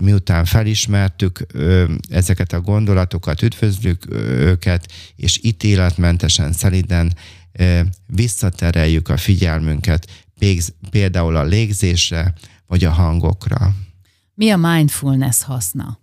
[0.00, 1.46] miután felismertük
[2.08, 7.16] ezeket a gondolatokat, üdvözlük őket, és ítéletmentesen, szeliden
[8.06, 10.26] visszatereljük a figyelmünket
[10.90, 12.34] például a légzésre,
[12.66, 13.74] vagy a hangokra.
[14.34, 15.98] Mi a mindfulness haszna?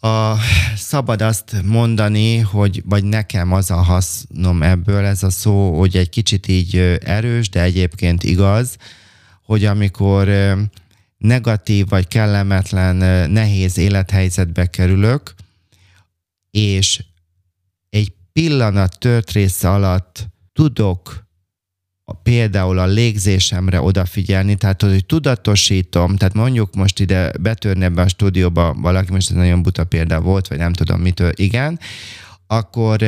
[0.00, 0.36] A,
[0.76, 6.08] szabad azt mondani, hogy vagy nekem az a hasznom ebből, ez a szó, hogy egy
[6.08, 8.76] kicsit így erős, de egyébként igaz,
[9.42, 10.28] hogy amikor
[11.20, 12.96] negatív vagy kellemetlen,
[13.30, 15.34] nehéz élethelyzetbe kerülök,
[16.50, 17.04] és
[17.90, 21.28] egy pillanat tört része alatt tudok
[22.22, 28.74] például a légzésemre odafigyelni, tehát hogy tudatosítom, tehát mondjuk most ide betörne ebbe a stúdióba
[28.74, 31.78] valaki, most ez nagyon buta példa volt, vagy nem tudom mitől, igen,
[32.46, 32.98] akkor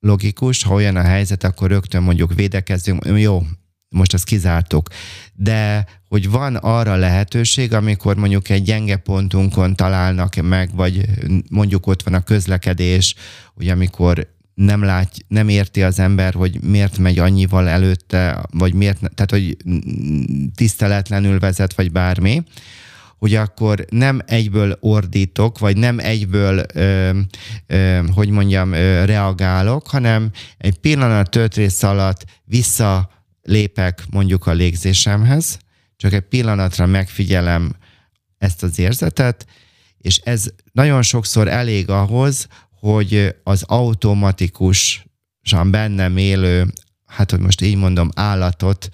[0.00, 3.42] logikus, ha olyan a helyzet, akkor rögtön mondjuk védekezzünk, jó,
[3.88, 4.88] most ezt kizártuk.
[5.34, 11.04] De hogy van arra lehetőség, amikor mondjuk egy gyenge pontunkon találnak meg, vagy
[11.50, 13.14] mondjuk ott van a közlekedés,
[13.54, 18.98] hogy amikor nem lát, nem érti az ember, hogy miért megy annyival előtte, vagy miért,
[18.98, 19.56] tehát hogy
[20.54, 22.42] tiszteletlenül vezet, vagy bármi,
[23.18, 27.18] hogy akkor nem egyből ordítok, vagy nem egyből, ö,
[27.66, 33.10] ö, hogy mondjam, ö, reagálok, hanem egy pillanat töltrész alatt vissza
[33.48, 35.58] lépek mondjuk a légzésemhez,
[35.96, 37.74] csak egy pillanatra megfigyelem
[38.38, 39.46] ezt az érzetet,
[39.98, 46.66] és ez nagyon sokszor elég ahhoz, hogy az automatikusan bennem élő,
[47.06, 48.88] hát hogy most így mondom, állatot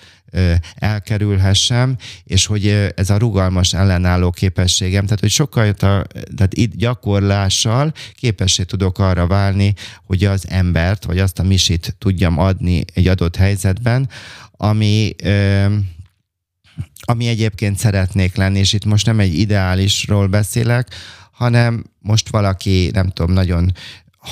[0.75, 8.63] elkerülhessem, és hogy ez a rugalmas ellenálló képességem, tehát hogy sokkal, tehát itt gyakorlással képessé
[8.63, 9.75] tudok arra válni,
[10.07, 14.09] hogy az embert, vagy azt a misit tudjam adni egy adott helyzetben,
[14.57, 15.15] ami
[17.07, 20.89] ami egyébként szeretnék lenni, és itt most nem egy ideálisról beszélek,
[21.31, 23.73] hanem most valaki, nem tudom, nagyon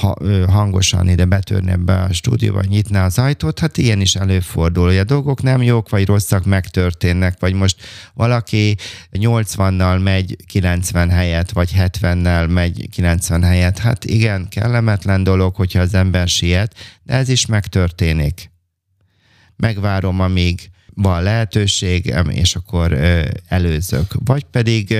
[0.00, 0.16] ha,
[0.48, 5.04] hangosan ide betörne be a stúdióba, nyitná az ajtót, hát ilyen is előfordul, hogy a
[5.04, 7.82] dolgok nem jók vagy rosszak megtörténnek, vagy most
[8.14, 8.76] valaki
[9.12, 15.94] 80-nal megy 90 helyet, vagy 70-nel megy 90 helyet, hát igen, kellemetlen dolog, hogyha az
[15.94, 18.51] ember siet, de ez is megtörténik.
[19.56, 22.98] Megvárom, amíg van lehetőségem, és akkor
[23.46, 24.12] előzök.
[24.24, 24.96] Vagy pedig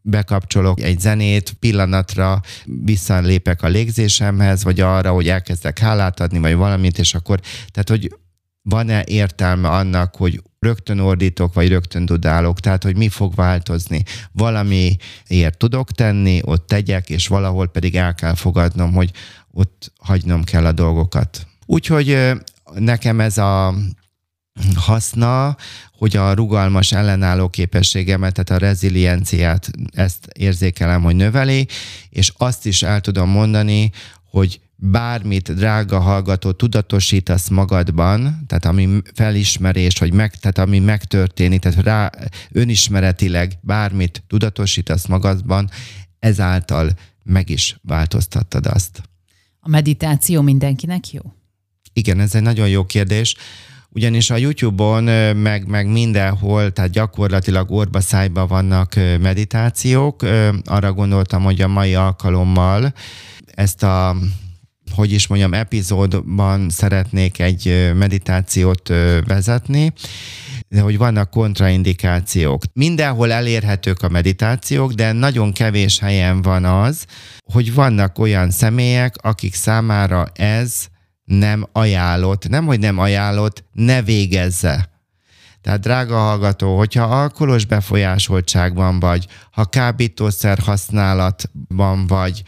[0.00, 6.98] bekapcsolok egy zenét, pillanatra visszalépek a légzésemhez, vagy arra, hogy elkezdek hálát adni, vagy valamit,
[6.98, 7.40] és akkor,
[7.70, 8.16] tehát, hogy
[8.62, 14.02] van-e értelme annak, hogy rögtön ordítok, vagy rögtön dudálok, tehát hogy mi fog változni.
[14.32, 19.10] Valamiért tudok tenni, ott tegyek, és valahol pedig el kell fogadnom, hogy
[19.50, 21.46] ott hagynom kell a dolgokat.
[21.66, 22.18] Úgyhogy
[22.74, 23.74] nekem ez a
[24.74, 25.56] haszna,
[25.92, 31.68] hogy a rugalmas ellenálló képességemet, tehát a rezilienciát, ezt érzékelem, hogy növeli,
[32.10, 33.90] és azt is el tudom mondani,
[34.30, 41.82] hogy bármit, drága hallgató, tudatosítasz magadban, tehát ami felismerés, hogy meg, tehát ami megtörténik, tehát
[41.82, 42.10] rá
[42.50, 45.70] önismeretileg bármit tudatosítasz magadban,
[46.18, 46.90] ezáltal
[47.22, 49.02] meg is változtattad azt.
[49.60, 51.35] A meditáció mindenkinek jó?
[51.96, 53.34] Igen, ez egy nagyon jó kérdés
[53.88, 55.04] ugyanis a YouTube-on,
[55.36, 60.22] meg, meg mindenhol, tehát gyakorlatilag orba szájba vannak meditációk.
[60.64, 62.92] Arra gondoltam, hogy a mai alkalommal
[63.54, 64.16] ezt a
[64.94, 68.88] hogy is mondjam, epizódban szeretnék egy meditációt
[69.26, 69.92] vezetni,
[70.68, 72.62] de hogy vannak kontraindikációk.
[72.72, 77.04] Mindenhol elérhetők a meditációk, de nagyon kevés helyen van az,
[77.52, 80.86] hogy vannak olyan személyek, akik számára ez
[81.26, 84.88] nem ajánlott, nem hogy nem ajánlott, ne végezze.
[85.62, 92.42] Tehát drága hallgató, hogyha alkoholos befolyásoltságban vagy, ha kábítószer használatban vagy,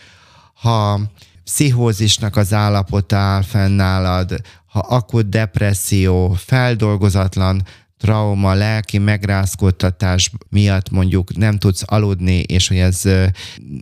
[0.55, 1.01] ha
[1.45, 7.63] pszichózisnak az állapota áll fennállad, ha akut depresszió, feldolgozatlan
[7.99, 13.03] trauma, lelki megrázkódtatás miatt mondjuk nem tudsz aludni, és hogy ez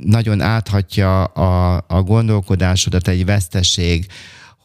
[0.04, 4.06] nagyon áthatja a, a gondolkodásodat egy veszteség,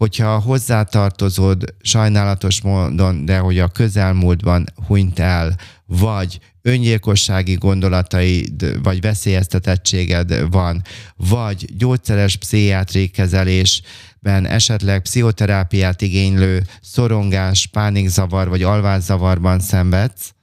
[0.02, 10.52] hogyha hozzátartozod sajnálatos módon, de hogy a közelmúltban hunyt el, vagy öngyilkossági gondolataid, vagy veszélyeztetettséged
[10.52, 10.82] van,
[11.16, 20.34] vagy gyógyszeres pszichiátri kezelésben esetleg pszichoterápiát igénylő szorongás, pánikzavar vagy alvászavarban szenvedsz,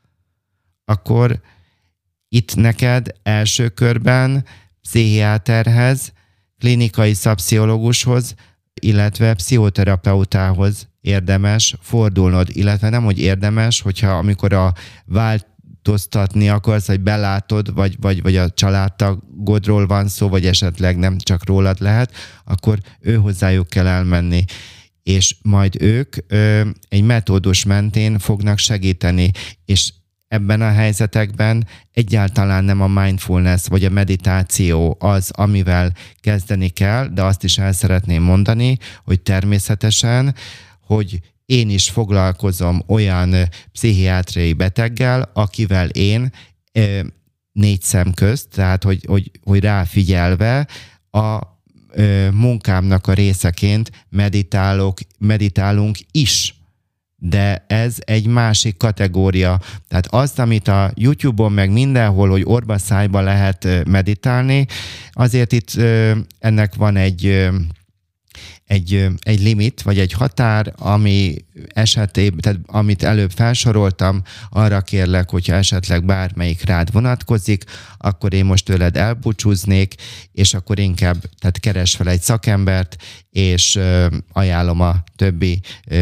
[0.85, 1.41] akkor
[2.29, 4.45] itt neked első körben
[4.83, 6.13] pszichiáterhez,
[6.59, 8.35] klinikai szapsziológushoz,
[8.79, 14.73] illetve pszichoterapeutához érdemes fordulnod, illetve nem, hogy érdemes, hogyha amikor a
[15.05, 21.47] változtatni akarsz, hogy belátod, vagy, vagy, vagy a családtagodról van szó, vagy esetleg nem csak
[21.47, 22.13] rólad lehet,
[22.45, 24.45] akkor ő hozzájuk kell elmenni.
[25.03, 29.31] És majd ők ö, egy metódus mentén fognak segíteni,
[29.65, 29.93] és
[30.29, 37.23] ebben a helyzetekben egyáltalán nem a mindfulness vagy a meditáció az, amivel kezdeni kell, de
[37.23, 40.35] azt is el szeretném mondani, hogy természetesen,
[40.81, 43.35] hogy én is foglalkozom olyan
[43.73, 46.33] pszichiátriai beteggel, akivel én
[47.53, 50.67] négy szem közt, tehát hogy, hogy, hogy ráfigyelve
[51.11, 51.41] a
[52.33, 56.58] munkámnak a részeként meditálok, meditálunk is
[57.21, 59.61] de ez egy másik kategória.
[59.89, 64.67] Tehát azt, amit a YouTube-on meg mindenhol, hogy orba szájba lehet meditálni,
[65.13, 65.71] azért itt
[66.39, 67.49] ennek van egy
[68.69, 71.35] egy, egy limit, vagy egy határ, ami
[71.69, 77.65] esetében, tehát amit előbb felsoroltam, arra kérlek, hogyha esetleg bármelyik rád vonatkozik,
[77.99, 79.95] akkor én most tőled elbúcsúznék,
[80.33, 82.97] és akkor inkább tehát keres fel egy szakembert,
[83.31, 83.79] és
[84.33, 85.61] ajánlom a többi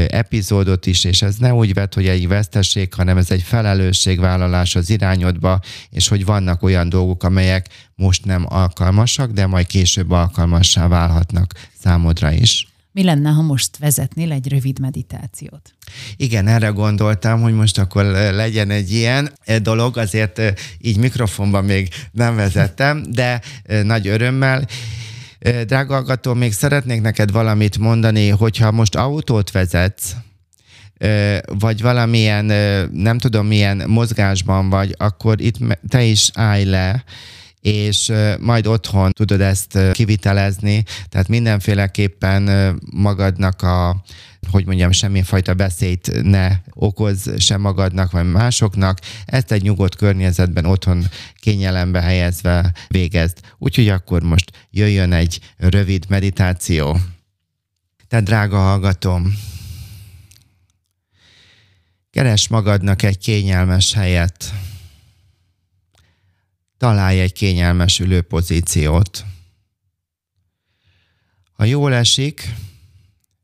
[0.09, 4.91] epizódot is, és ez ne úgy vett, hogy egy veszteség, hanem ez egy felelősségvállalás az
[4.91, 5.61] irányodba,
[5.91, 12.33] és hogy vannak olyan dolgok, amelyek most nem alkalmasak, de majd később alkalmassá válhatnak számodra
[12.33, 12.55] is.
[12.97, 15.74] Mi lenne, ha most vezetnél egy rövid meditációt?
[16.16, 19.32] Igen, erre gondoltam, hogy most akkor legyen egy ilyen
[19.62, 20.42] dolog, azért
[20.78, 23.40] így mikrofonban még nem vezettem, de
[23.82, 24.66] nagy örömmel.
[25.66, 30.16] Drága hallgató, még szeretnék neked valamit mondani, hogyha most autót vezetsz,
[31.47, 32.44] vagy valamilyen,
[32.92, 35.57] nem tudom milyen mozgásban vagy, akkor itt
[35.88, 37.05] te is állj le,
[37.67, 44.05] és majd otthon tudod ezt kivitelezni, tehát mindenféleképpen magadnak a
[44.51, 48.99] hogy mondjam, semmifajta beszélyt ne okoz sem magadnak, vagy másoknak.
[49.25, 51.05] Ezt egy nyugodt környezetben otthon
[51.35, 53.39] kényelembe helyezve végezd.
[53.59, 56.99] Úgyhogy akkor most jöjjön egy rövid meditáció.
[58.09, 59.35] Tehát drága hallgatom,
[62.11, 64.53] keres magadnak egy kényelmes helyet,
[66.77, 69.24] találj egy kényelmes ülőpozíciót.
[71.53, 72.55] Ha jól esik,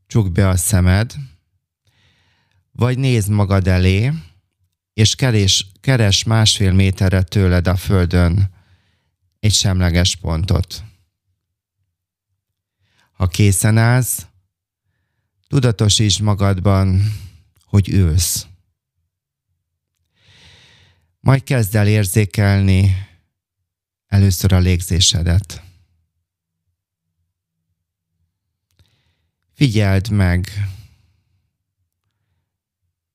[0.06, 1.14] csukd be a szemed,
[2.72, 4.12] vagy nézd magad elé,
[4.94, 8.50] és keres, keres másfél méterre tőled a földön
[9.40, 10.84] egy semleges pontot.
[13.12, 14.26] Ha készen állsz,
[15.48, 17.12] tudatosítsd magadban,
[17.64, 18.46] hogy ülsz.
[21.20, 23.10] Majd kezd el érzékelni
[24.12, 25.62] először a légzésedet.
[29.52, 30.48] Figyeld meg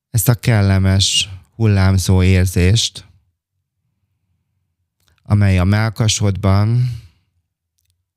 [0.10, 3.06] ezt a kellemes, hullámzó érzést,
[5.22, 7.02] amely a melkasodban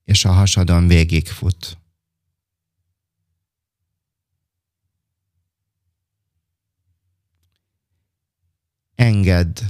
[0.04, 1.78] és a hasadon végigfut.
[8.94, 9.60] Engedd,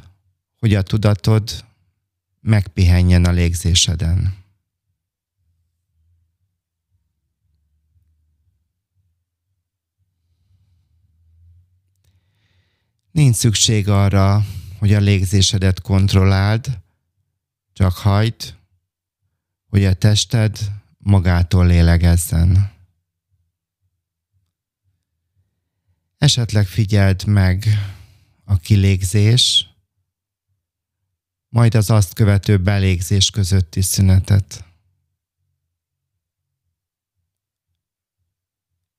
[0.58, 1.69] hogy a tudatod
[2.40, 4.38] megpihenjen a légzéseden.
[13.10, 14.44] Nincs szükség arra,
[14.78, 16.78] hogy a légzésedet kontrolláld,
[17.72, 18.54] csak hagyd,
[19.68, 20.58] hogy a tested
[20.98, 22.72] magától lélegezzen.
[26.18, 27.66] Esetleg figyeld meg
[28.44, 29.69] a kilégzés
[31.50, 34.64] majd az azt követő belégzés közötti szünetet.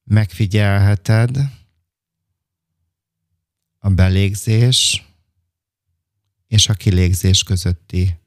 [0.03, 1.37] Megfigyelheted
[3.77, 5.05] a belégzés
[6.47, 8.19] és a kilégzés közötti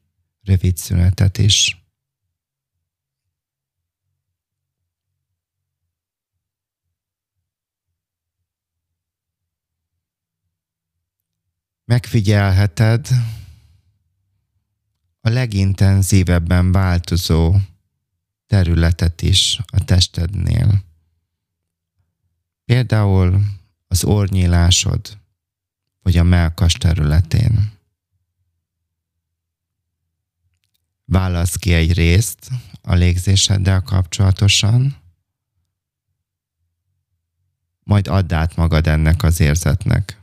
[0.43, 1.83] rövid szünetet is.
[11.85, 13.07] Megfigyelheted,
[15.25, 17.55] a legintenzívebben változó
[18.47, 20.83] területet is a testednél.
[22.65, 23.43] Például
[23.87, 25.17] az ornyílásod,
[26.01, 27.71] vagy a melkas területén.
[31.05, 32.49] Válasz ki egy részt
[32.81, 34.95] a légzéseddel kapcsolatosan,
[37.83, 40.21] majd add át magad ennek az érzetnek.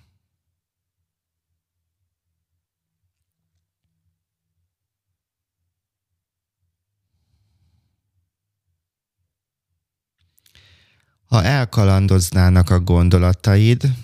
[11.33, 13.95] Ha elkalandoznának a gondolataid,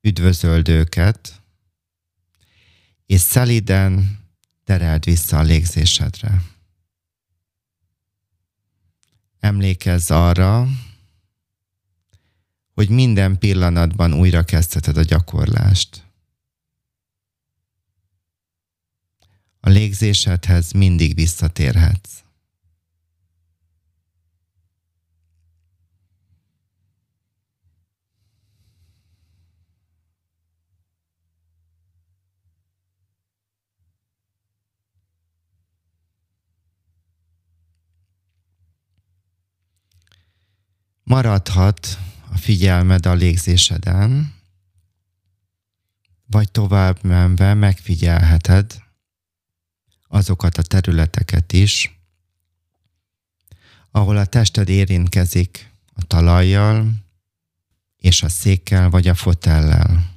[0.00, 1.40] üdvözöld őket,
[3.06, 4.18] és szeliden
[4.64, 6.42] tereld vissza a légzésedre.
[9.40, 10.68] Emlékezz arra,
[12.74, 16.04] hogy minden pillanatban újra kezdheted a gyakorlást.
[19.60, 22.12] A légzésedhez mindig visszatérhetsz.
[41.10, 41.98] Maradhat
[42.32, 44.34] a figyelmed a légzéseden,
[46.26, 48.82] vagy tovább menve megfigyelheted
[50.08, 52.00] azokat a területeket is,
[53.90, 56.92] ahol a tested érintkezik a talajjal,
[57.96, 60.16] és a székkel vagy a fotellel.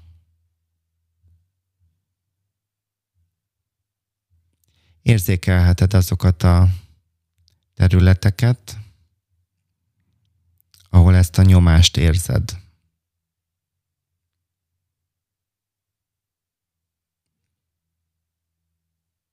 [5.01, 6.69] Érzékelheted azokat a
[7.73, 8.77] területeket,
[10.93, 12.61] ahol ezt a nyomást érzed.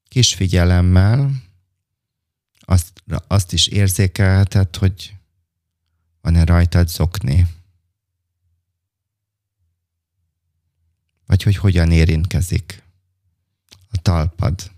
[0.08, 1.30] Kis figyelemmel
[2.60, 5.14] azt, azt is érzékelheted, hogy
[6.20, 7.46] Van-e rajtad zokni?
[11.26, 12.82] Vagy hogy hogyan érintkezik
[13.90, 14.70] a talpad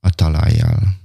[0.00, 0.96] a talajjal.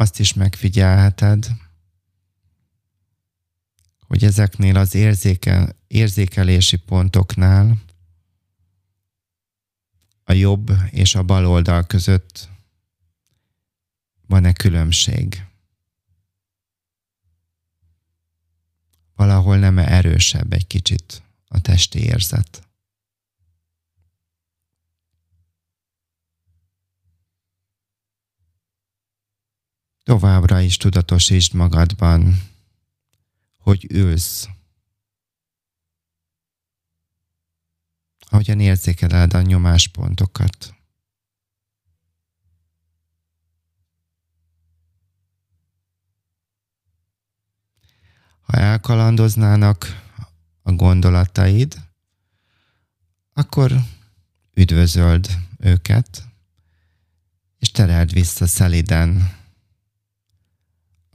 [0.00, 1.46] Azt is megfigyelheted,
[4.06, 7.82] hogy ezeknél az érzékel, érzékelési pontoknál
[10.24, 12.48] a jobb és a bal oldal között
[14.26, 15.46] van-e különbség?
[19.14, 22.67] Valahol nem -e erősebb egy kicsit a testi érzet?
[30.08, 32.42] Továbbra is tudatosítsd magadban,
[33.58, 34.48] hogy ülsz.
[38.28, 40.74] Ahogyan érzékeled a nyomáspontokat.
[48.40, 50.04] Ha elkalandoznának
[50.62, 51.76] a gondolataid,
[53.32, 53.72] akkor
[54.54, 55.28] üdvözöld
[55.58, 56.24] őket,
[57.58, 59.37] és tereld vissza szeliden,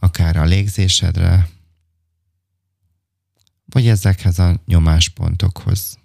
[0.04, 1.50] akár a légzésedre,
[3.66, 5.98] vagy ezekhez a nyomáspontokhoz.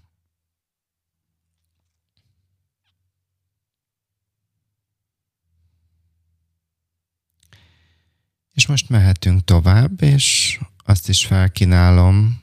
[8.53, 12.43] És most mehetünk tovább, és azt is felkínálom,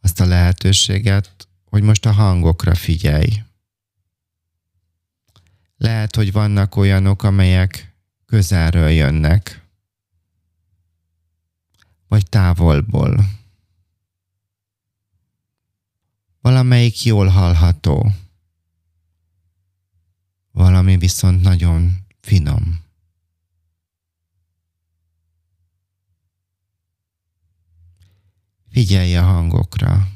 [0.00, 3.42] azt a lehetőséget, hogy most a hangokra figyelj.
[5.76, 7.94] Lehet, hogy vannak olyanok, amelyek
[8.26, 9.61] közelről jönnek,
[12.12, 13.24] vagy távolból.
[16.40, 18.12] Valamelyik jól hallható,
[20.50, 22.80] valami viszont nagyon finom.
[28.68, 30.08] Figyelj a hangokra.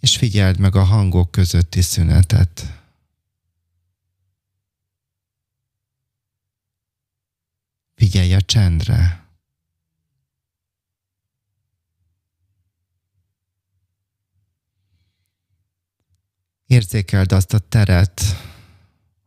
[0.00, 2.83] És figyeld meg a hangok közötti szünetet.
[8.04, 9.28] Figyelj a csendre.
[16.66, 18.22] Érzékeld azt a teret,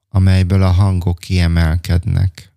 [0.10, 2.52] amelyből a hangok kiemelkednek.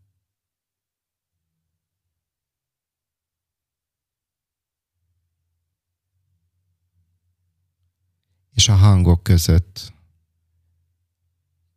[8.55, 9.93] És a hangok között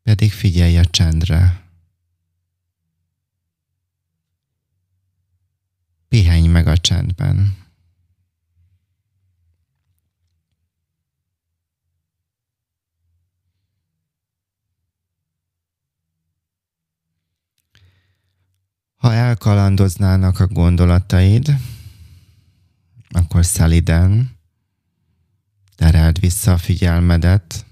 [0.02, 1.63] pedig figyelj a csendre.
[6.14, 7.58] Pihenj meg a csendben.
[18.96, 21.56] Ha elkalandoznának a gondolataid,
[23.10, 24.38] akkor szeliden
[25.76, 27.66] tereld vissza a figyelmedet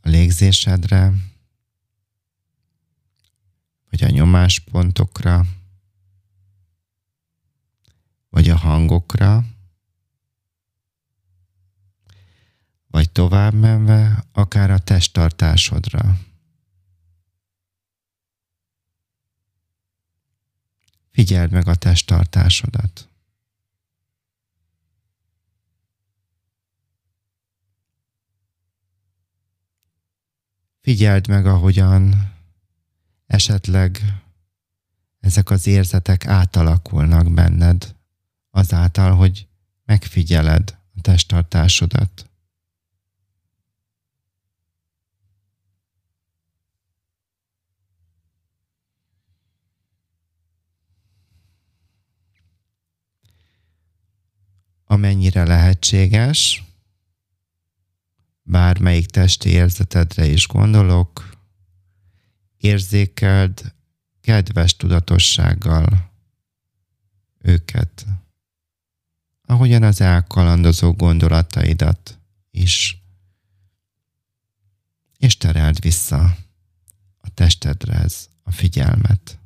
[0.00, 1.12] a légzésedre,
[3.90, 5.46] vagy a nyomáspontokra,
[8.28, 9.44] vagy a hangokra,
[12.86, 16.18] vagy tovább menve akár a testtartásodra.
[21.10, 23.08] Figyeld meg a testtartásodat.
[30.80, 32.35] Figyeld meg, ahogyan
[33.26, 34.00] esetleg
[35.20, 37.94] ezek az érzetek átalakulnak benned,
[38.50, 39.48] azáltal, hogy
[39.84, 42.30] megfigyeled a testtartásodat.
[54.86, 56.64] amennyire lehetséges,
[58.42, 61.35] bármelyik testi érzetedre is gondolok,
[62.66, 63.74] érzékeld
[64.20, 66.10] kedves tudatossággal
[67.38, 68.06] őket,
[69.44, 72.18] ahogyan az elkalandozó gondolataidat
[72.50, 73.02] is,
[75.18, 76.36] és tereld vissza
[77.16, 79.38] a testedhez a figyelmet.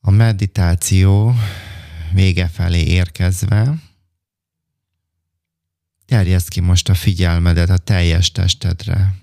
[0.00, 1.34] A meditáció
[2.14, 3.74] vége felé érkezve,
[6.04, 9.14] terjesz ki most a figyelmedet a teljes testedre.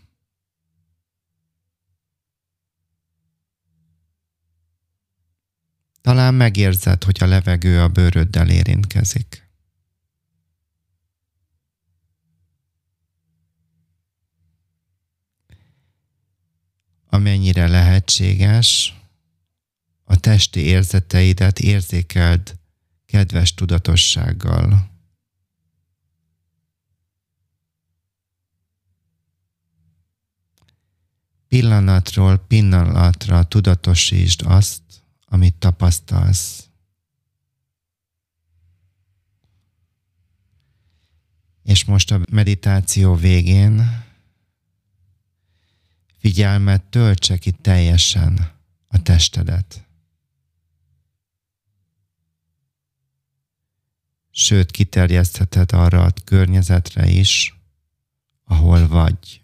[6.02, 9.50] Talán megérzed, hogy a levegő a bőröddel érintkezik.
[17.06, 18.96] Amennyire lehetséges,
[20.04, 22.60] a testi érzeteidet érzékeld
[23.12, 24.89] kedves tudatossággal.
[31.47, 34.82] Pillanatról pillanatra tudatosítsd azt,
[35.26, 36.70] amit tapasztalsz.
[41.64, 44.05] És most a meditáció végén
[46.18, 48.51] figyelmet töltse ki teljesen
[48.88, 49.91] a testedet.
[54.32, 57.55] Sőt, kiterjesztheted arra a környezetre is,
[58.43, 59.41] ahol vagy.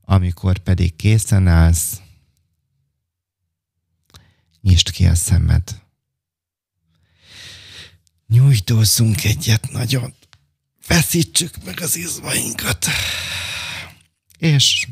[0.00, 2.00] Amikor pedig készen állsz,
[4.60, 5.82] nyisd ki a szemed.
[8.26, 10.14] Nyújtózzunk egyet nagyon.
[10.78, 12.86] Feszítsük meg az izmainkat.
[14.38, 14.86] És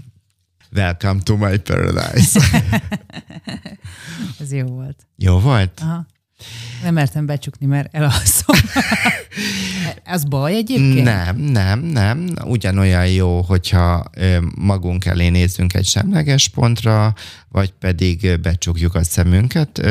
[0.73, 2.41] welcome to my paradise.
[4.41, 5.07] Ez jó volt.
[5.17, 5.81] Jó volt?
[5.81, 6.07] Aha.
[6.83, 8.57] Nem mertem becsukni, mert elalszom.
[10.05, 11.03] Ez baj egyébként?
[11.03, 12.29] Nem, nem, nem.
[12.45, 14.05] Ugyanolyan jó, hogyha
[14.55, 17.15] magunk elé nézzünk egy semleges pontra,
[17.49, 19.87] vagy pedig becsukjuk a szemünket.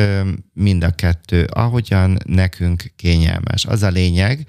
[0.54, 3.66] Mind a kettő, ahogyan nekünk kényelmes.
[3.66, 4.46] Az a lényeg,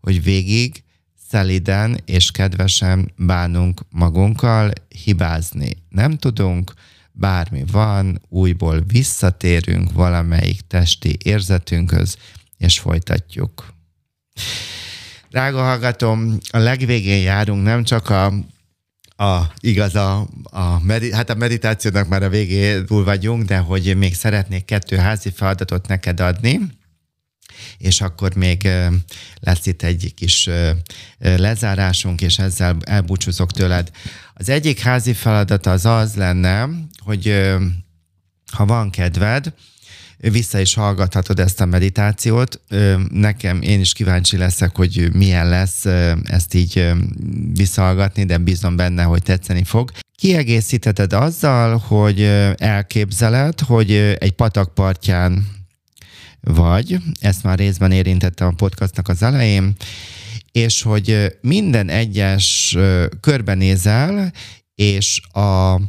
[0.00, 0.82] hogy végig
[1.28, 4.70] szeliden és kedvesen bánunk magunkkal,
[5.04, 6.72] hibázni nem tudunk,
[7.18, 12.16] bármi van, újból visszatérünk valamelyik testi érzetünkhöz,
[12.58, 13.74] és folytatjuk.
[15.30, 18.32] Drága hallgatom, a legvégén járunk, nem csak a
[19.20, 23.96] a, igaz, a, a, medi, hát a meditációnak már a végén túl vagyunk, de hogy
[23.96, 26.60] még szeretnék kettő házi feladatot neked adni,
[27.78, 28.68] és akkor még
[29.40, 30.48] lesz itt egy kis
[31.18, 33.90] lezárásunk, és ezzel elbúcsúzok tőled.
[34.34, 37.48] Az egyik házi feladat az az lenne, hogy
[38.52, 39.52] ha van kedved,
[40.20, 42.60] vissza is hallgathatod ezt a meditációt.
[43.10, 45.84] Nekem én is kíváncsi leszek, hogy milyen lesz
[46.24, 46.92] ezt így
[47.52, 49.90] visszahallgatni, de bízom benne, hogy tetszeni fog.
[50.14, 52.22] Kiegészítheted azzal, hogy
[52.56, 55.46] elképzeled, hogy egy patakpartján
[56.40, 59.74] vagy, ezt már részben érintettem a podcastnak az elején,
[60.52, 62.76] és hogy minden egyes
[63.20, 64.32] körbenézel,
[64.74, 65.80] és a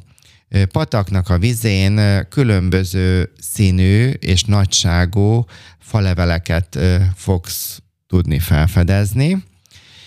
[0.72, 5.45] pataknak a vizén különböző színű és nagyságú
[5.80, 6.80] faleveleket
[7.16, 9.43] fogsz tudni felfedezni.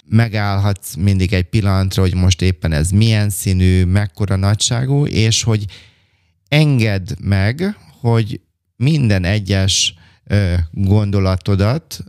[0.06, 5.64] Megállhatsz mindig egy pillanatra, hogy most éppen ez milyen színű, mekkora nagyságú, és hogy
[6.48, 8.40] engedd meg, hogy
[8.76, 9.94] minden egyes
[10.70, 12.04] gondolatodat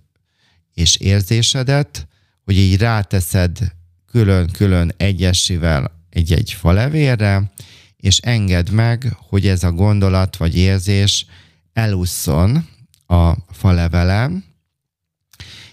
[0.73, 2.07] és érzésedet,
[2.43, 3.59] hogy így ráteszed
[4.11, 7.51] külön-külön egyesivel egy-egy falevérre,
[7.97, 11.25] és engedd meg, hogy ez a gondolat vagy érzés
[11.73, 12.67] elusszon
[13.07, 14.43] a falevelem,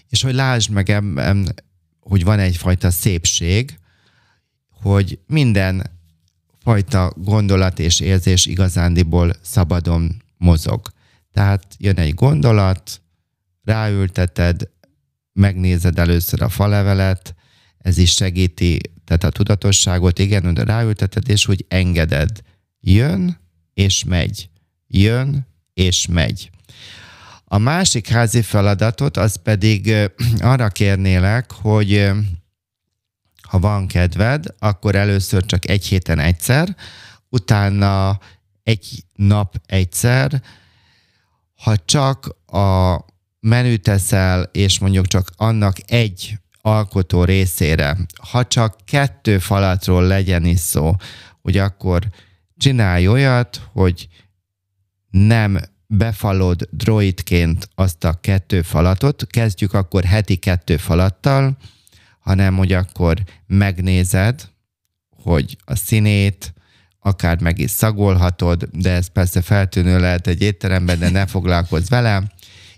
[0.09, 1.53] és hogy lásd meg ebben,
[1.99, 3.79] hogy van egyfajta szépség,
[4.81, 5.89] hogy minden
[6.63, 10.91] fajta gondolat és érzés igazándiból szabadon mozog.
[11.33, 13.01] Tehát jön egy gondolat,
[13.63, 14.69] ráülteted,
[15.33, 17.35] megnézed először a falevelet,
[17.77, 22.41] ez is segíti, tehát a tudatosságot, igen, de ráülteted, és úgy engeded.
[22.79, 23.39] Jön,
[23.73, 24.49] és megy.
[24.87, 26.49] Jön, és megy.
[27.45, 29.93] A másik házi feladatot, az pedig
[30.39, 32.09] arra kérnélek, hogy
[33.41, 36.75] ha van kedved, akkor először csak egy héten egyszer,
[37.29, 38.19] utána
[38.63, 40.41] egy nap egyszer,
[41.63, 42.97] ha csak a
[43.39, 47.97] menü teszel, és mondjuk csak annak egy alkotó részére,
[48.29, 50.95] ha csak kettő falatról legyen is szó,
[51.41, 52.07] hogy akkor
[52.57, 54.07] csinálj olyat, hogy
[55.09, 61.57] nem befalod droidként azt a kettő falatot, kezdjük akkor heti kettő falattal,
[62.19, 64.49] hanem hogy akkor megnézed,
[65.23, 66.53] hogy a színét,
[67.03, 72.23] akár meg is szagolhatod, de ez persze feltűnő lehet egy étteremben, de ne foglalkozz vele,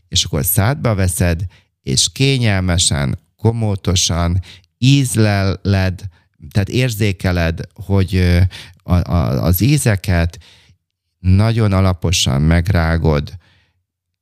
[0.08, 1.46] és akkor szádba veszed,
[1.82, 4.42] és kényelmesen, komótosan
[4.78, 6.02] ízleled,
[6.52, 8.42] tehát érzékeled, hogy
[8.84, 10.40] a, a, az ízeket
[11.20, 13.34] nagyon alaposan megrágod,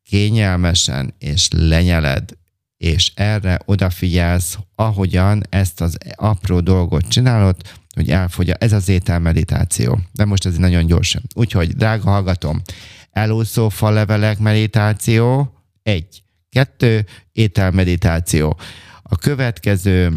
[0.03, 2.29] kényelmesen, és lenyeled,
[2.77, 7.55] és erre odafigyelsz, ahogyan ezt az apró dolgot csinálod,
[7.93, 8.49] hogy elfogy.
[8.49, 9.99] Ez az ételmeditáció.
[10.11, 11.21] De most ez nagyon gyorsan.
[11.35, 12.61] Úgyhogy, drága hallgatom,
[13.11, 16.23] elúszó falevelek meditáció, egy.
[16.49, 18.59] Kettő, ételmeditáció.
[19.03, 20.13] A következő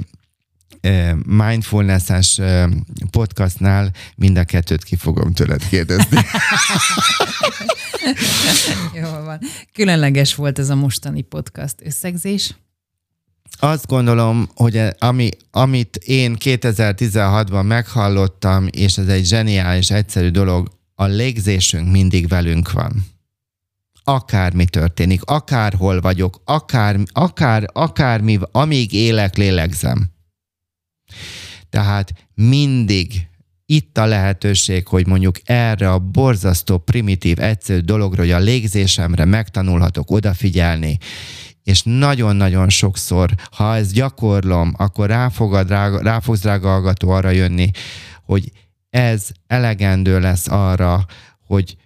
[1.26, 2.40] mindfulness-es
[3.10, 6.18] podcastnál mind a kettőt ki fogom tőled kérdezni.
[9.00, 9.38] Jó van.
[9.72, 12.54] Különleges volt ez a mostani podcast összegzés.
[13.58, 21.04] Azt gondolom, hogy ami, amit én 2016-ban meghallottam, és ez egy zseniális, egyszerű dolog, a
[21.04, 23.06] légzésünk mindig velünk van.
[24.04, 30.10] Akármi történik, akárhol vagyok, akár, akár, akármi, amíg élek, lélegzem.
[31.70, 33.28] Tehát mindig
[33.66, 40.10] itt a lehetőség, hogy mondjuk erre a borzasztó, primitív, egyszerű dologra, hogy a légzésemre megtanulhatok
[40.10, 40.98] odafigyelni,
[41.64, 47.30] és nagyon-nagyon sokszor, ha ezt gyakorlom, akkor rá, fogad, rá, rá fogsz drága hallgató arra
[47.30, 47.70] jönni,
[48.24, 48.52] hogy
[48.90, 51.06] ez elegendő lesz arra,
[51.46, 51.76] hogy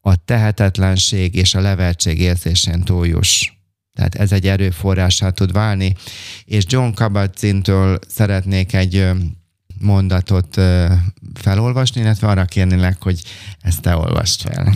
[0.00, 3.50] a tehetetlenség és a leveltség érzésén túljuss.
[3.92, 5.94] Tehát ez egy erőforrását tud válni.
[6.44, 9.10] És John Kabat-Zintől szeretnék egy
[9.80, 10.60] mondatot
[11.34, 13.22] felolvasni, illetve arra kérnélek, hogy
[13.60, 14.74] ezt te olvast fel.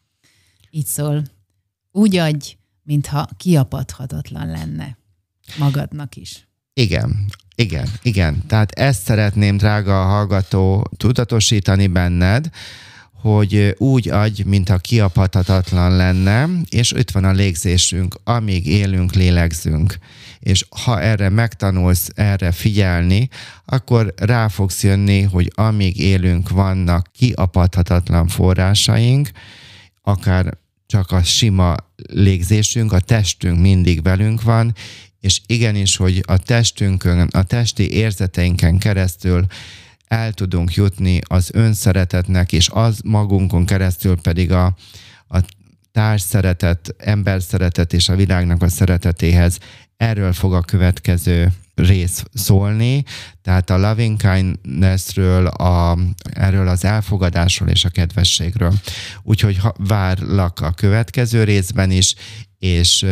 [0.70, 1.22] Így szól.
[1.90, 4.96] Úgy adj, mintha kiapadhatatlan lenne.
[5.58, 6.48] Magadnak is.
[6.74, 8.42] Igen, igen, igen.
[8.46, 12.50] Tehát ezt szeretném, drága hallgató, tudatosítani benned,
[13.22, 19.98] hogy úgy adj, mintha kiapadhatatlan lenne, és itt van a légzésünk, amíg élünk, lélegzünk.
[20.38, 23.28] És ha erre megtanulsz erre figyelni,
[23.64, 29.30] akkor rá fogsz jönni, hogy amíg élünk, vannak kiapadhatatlan forrásaink,
[30.02, 30.58] akár
[30.92, 31.76] csak a sima
[32.10, 34.74] légzésünk, a testünk mindig velünk van,
[35.20, 39.46] és igenis, hogy a testünkön, a testi érzeteinken keresztül
[40.06, 44.76] el tudunk jutni az önszeretetnek, és az magunkon keresztül pedig a,
[45.28, 45.38] a
[45.92, 49.58] társ szeretet, ember szeretet és a világnak a szeretetéhez.
[49.96, 53.04] Erről fog a következő rész szólni,
[53.42, 58.72] tehát a loving kindnessről, a, erről az elfogadásról és a kedvességről.
[59.22, 62.14] Úgyhogy ha, várlak a következő részben is,
[62.58, 63.06] és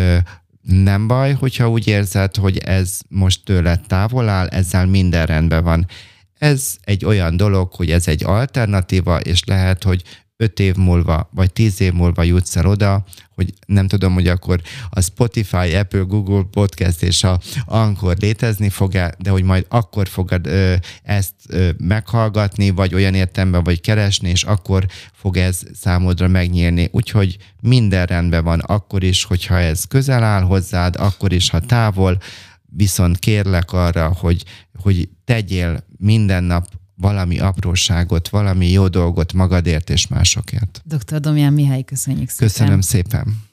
[0.63, 5.87] nem baj, hogyha úgy érzed, hogy ez most tőled távol áll, ezzel minden rendben van.
[6.39, 10.03] Ez egy olyan dolog, hogy ez egy alternatíva, és lehet, hogy
[10.37, 13.05] öt év múlva, vagy tíz év múlva jutsz el oda,
[13.41, 14.61] hogy nem tudom, hogy akkor
[14.91, 20.47] a Spotify, Apple, Google Podcast és a Anchor létezni fog-e, de hogy majd akkor fogod
[20.47, 26.88] ö, ezt ö, meghallgatni, vagy olyan értemben vagy keresni, és akkor fog ez számodra megnyílni.
[26.93, 32.18] Úgyhogy minden rendben van, akkor is, hogyha ez közel áll hozzád, akkor is, ha távol,
[32.76, 34.45] viszont kérlek arra, hogy,
[34.82, 40.83] hogy tegyél minden nap valami apróságot, valami jó dolgot magadért és másokért.
[40.85, 41.21] Dr.
[41.21, 42.49] Domján Mihály, köszönjük szépen.
[42.49, 43.50] Köszönöm szépen.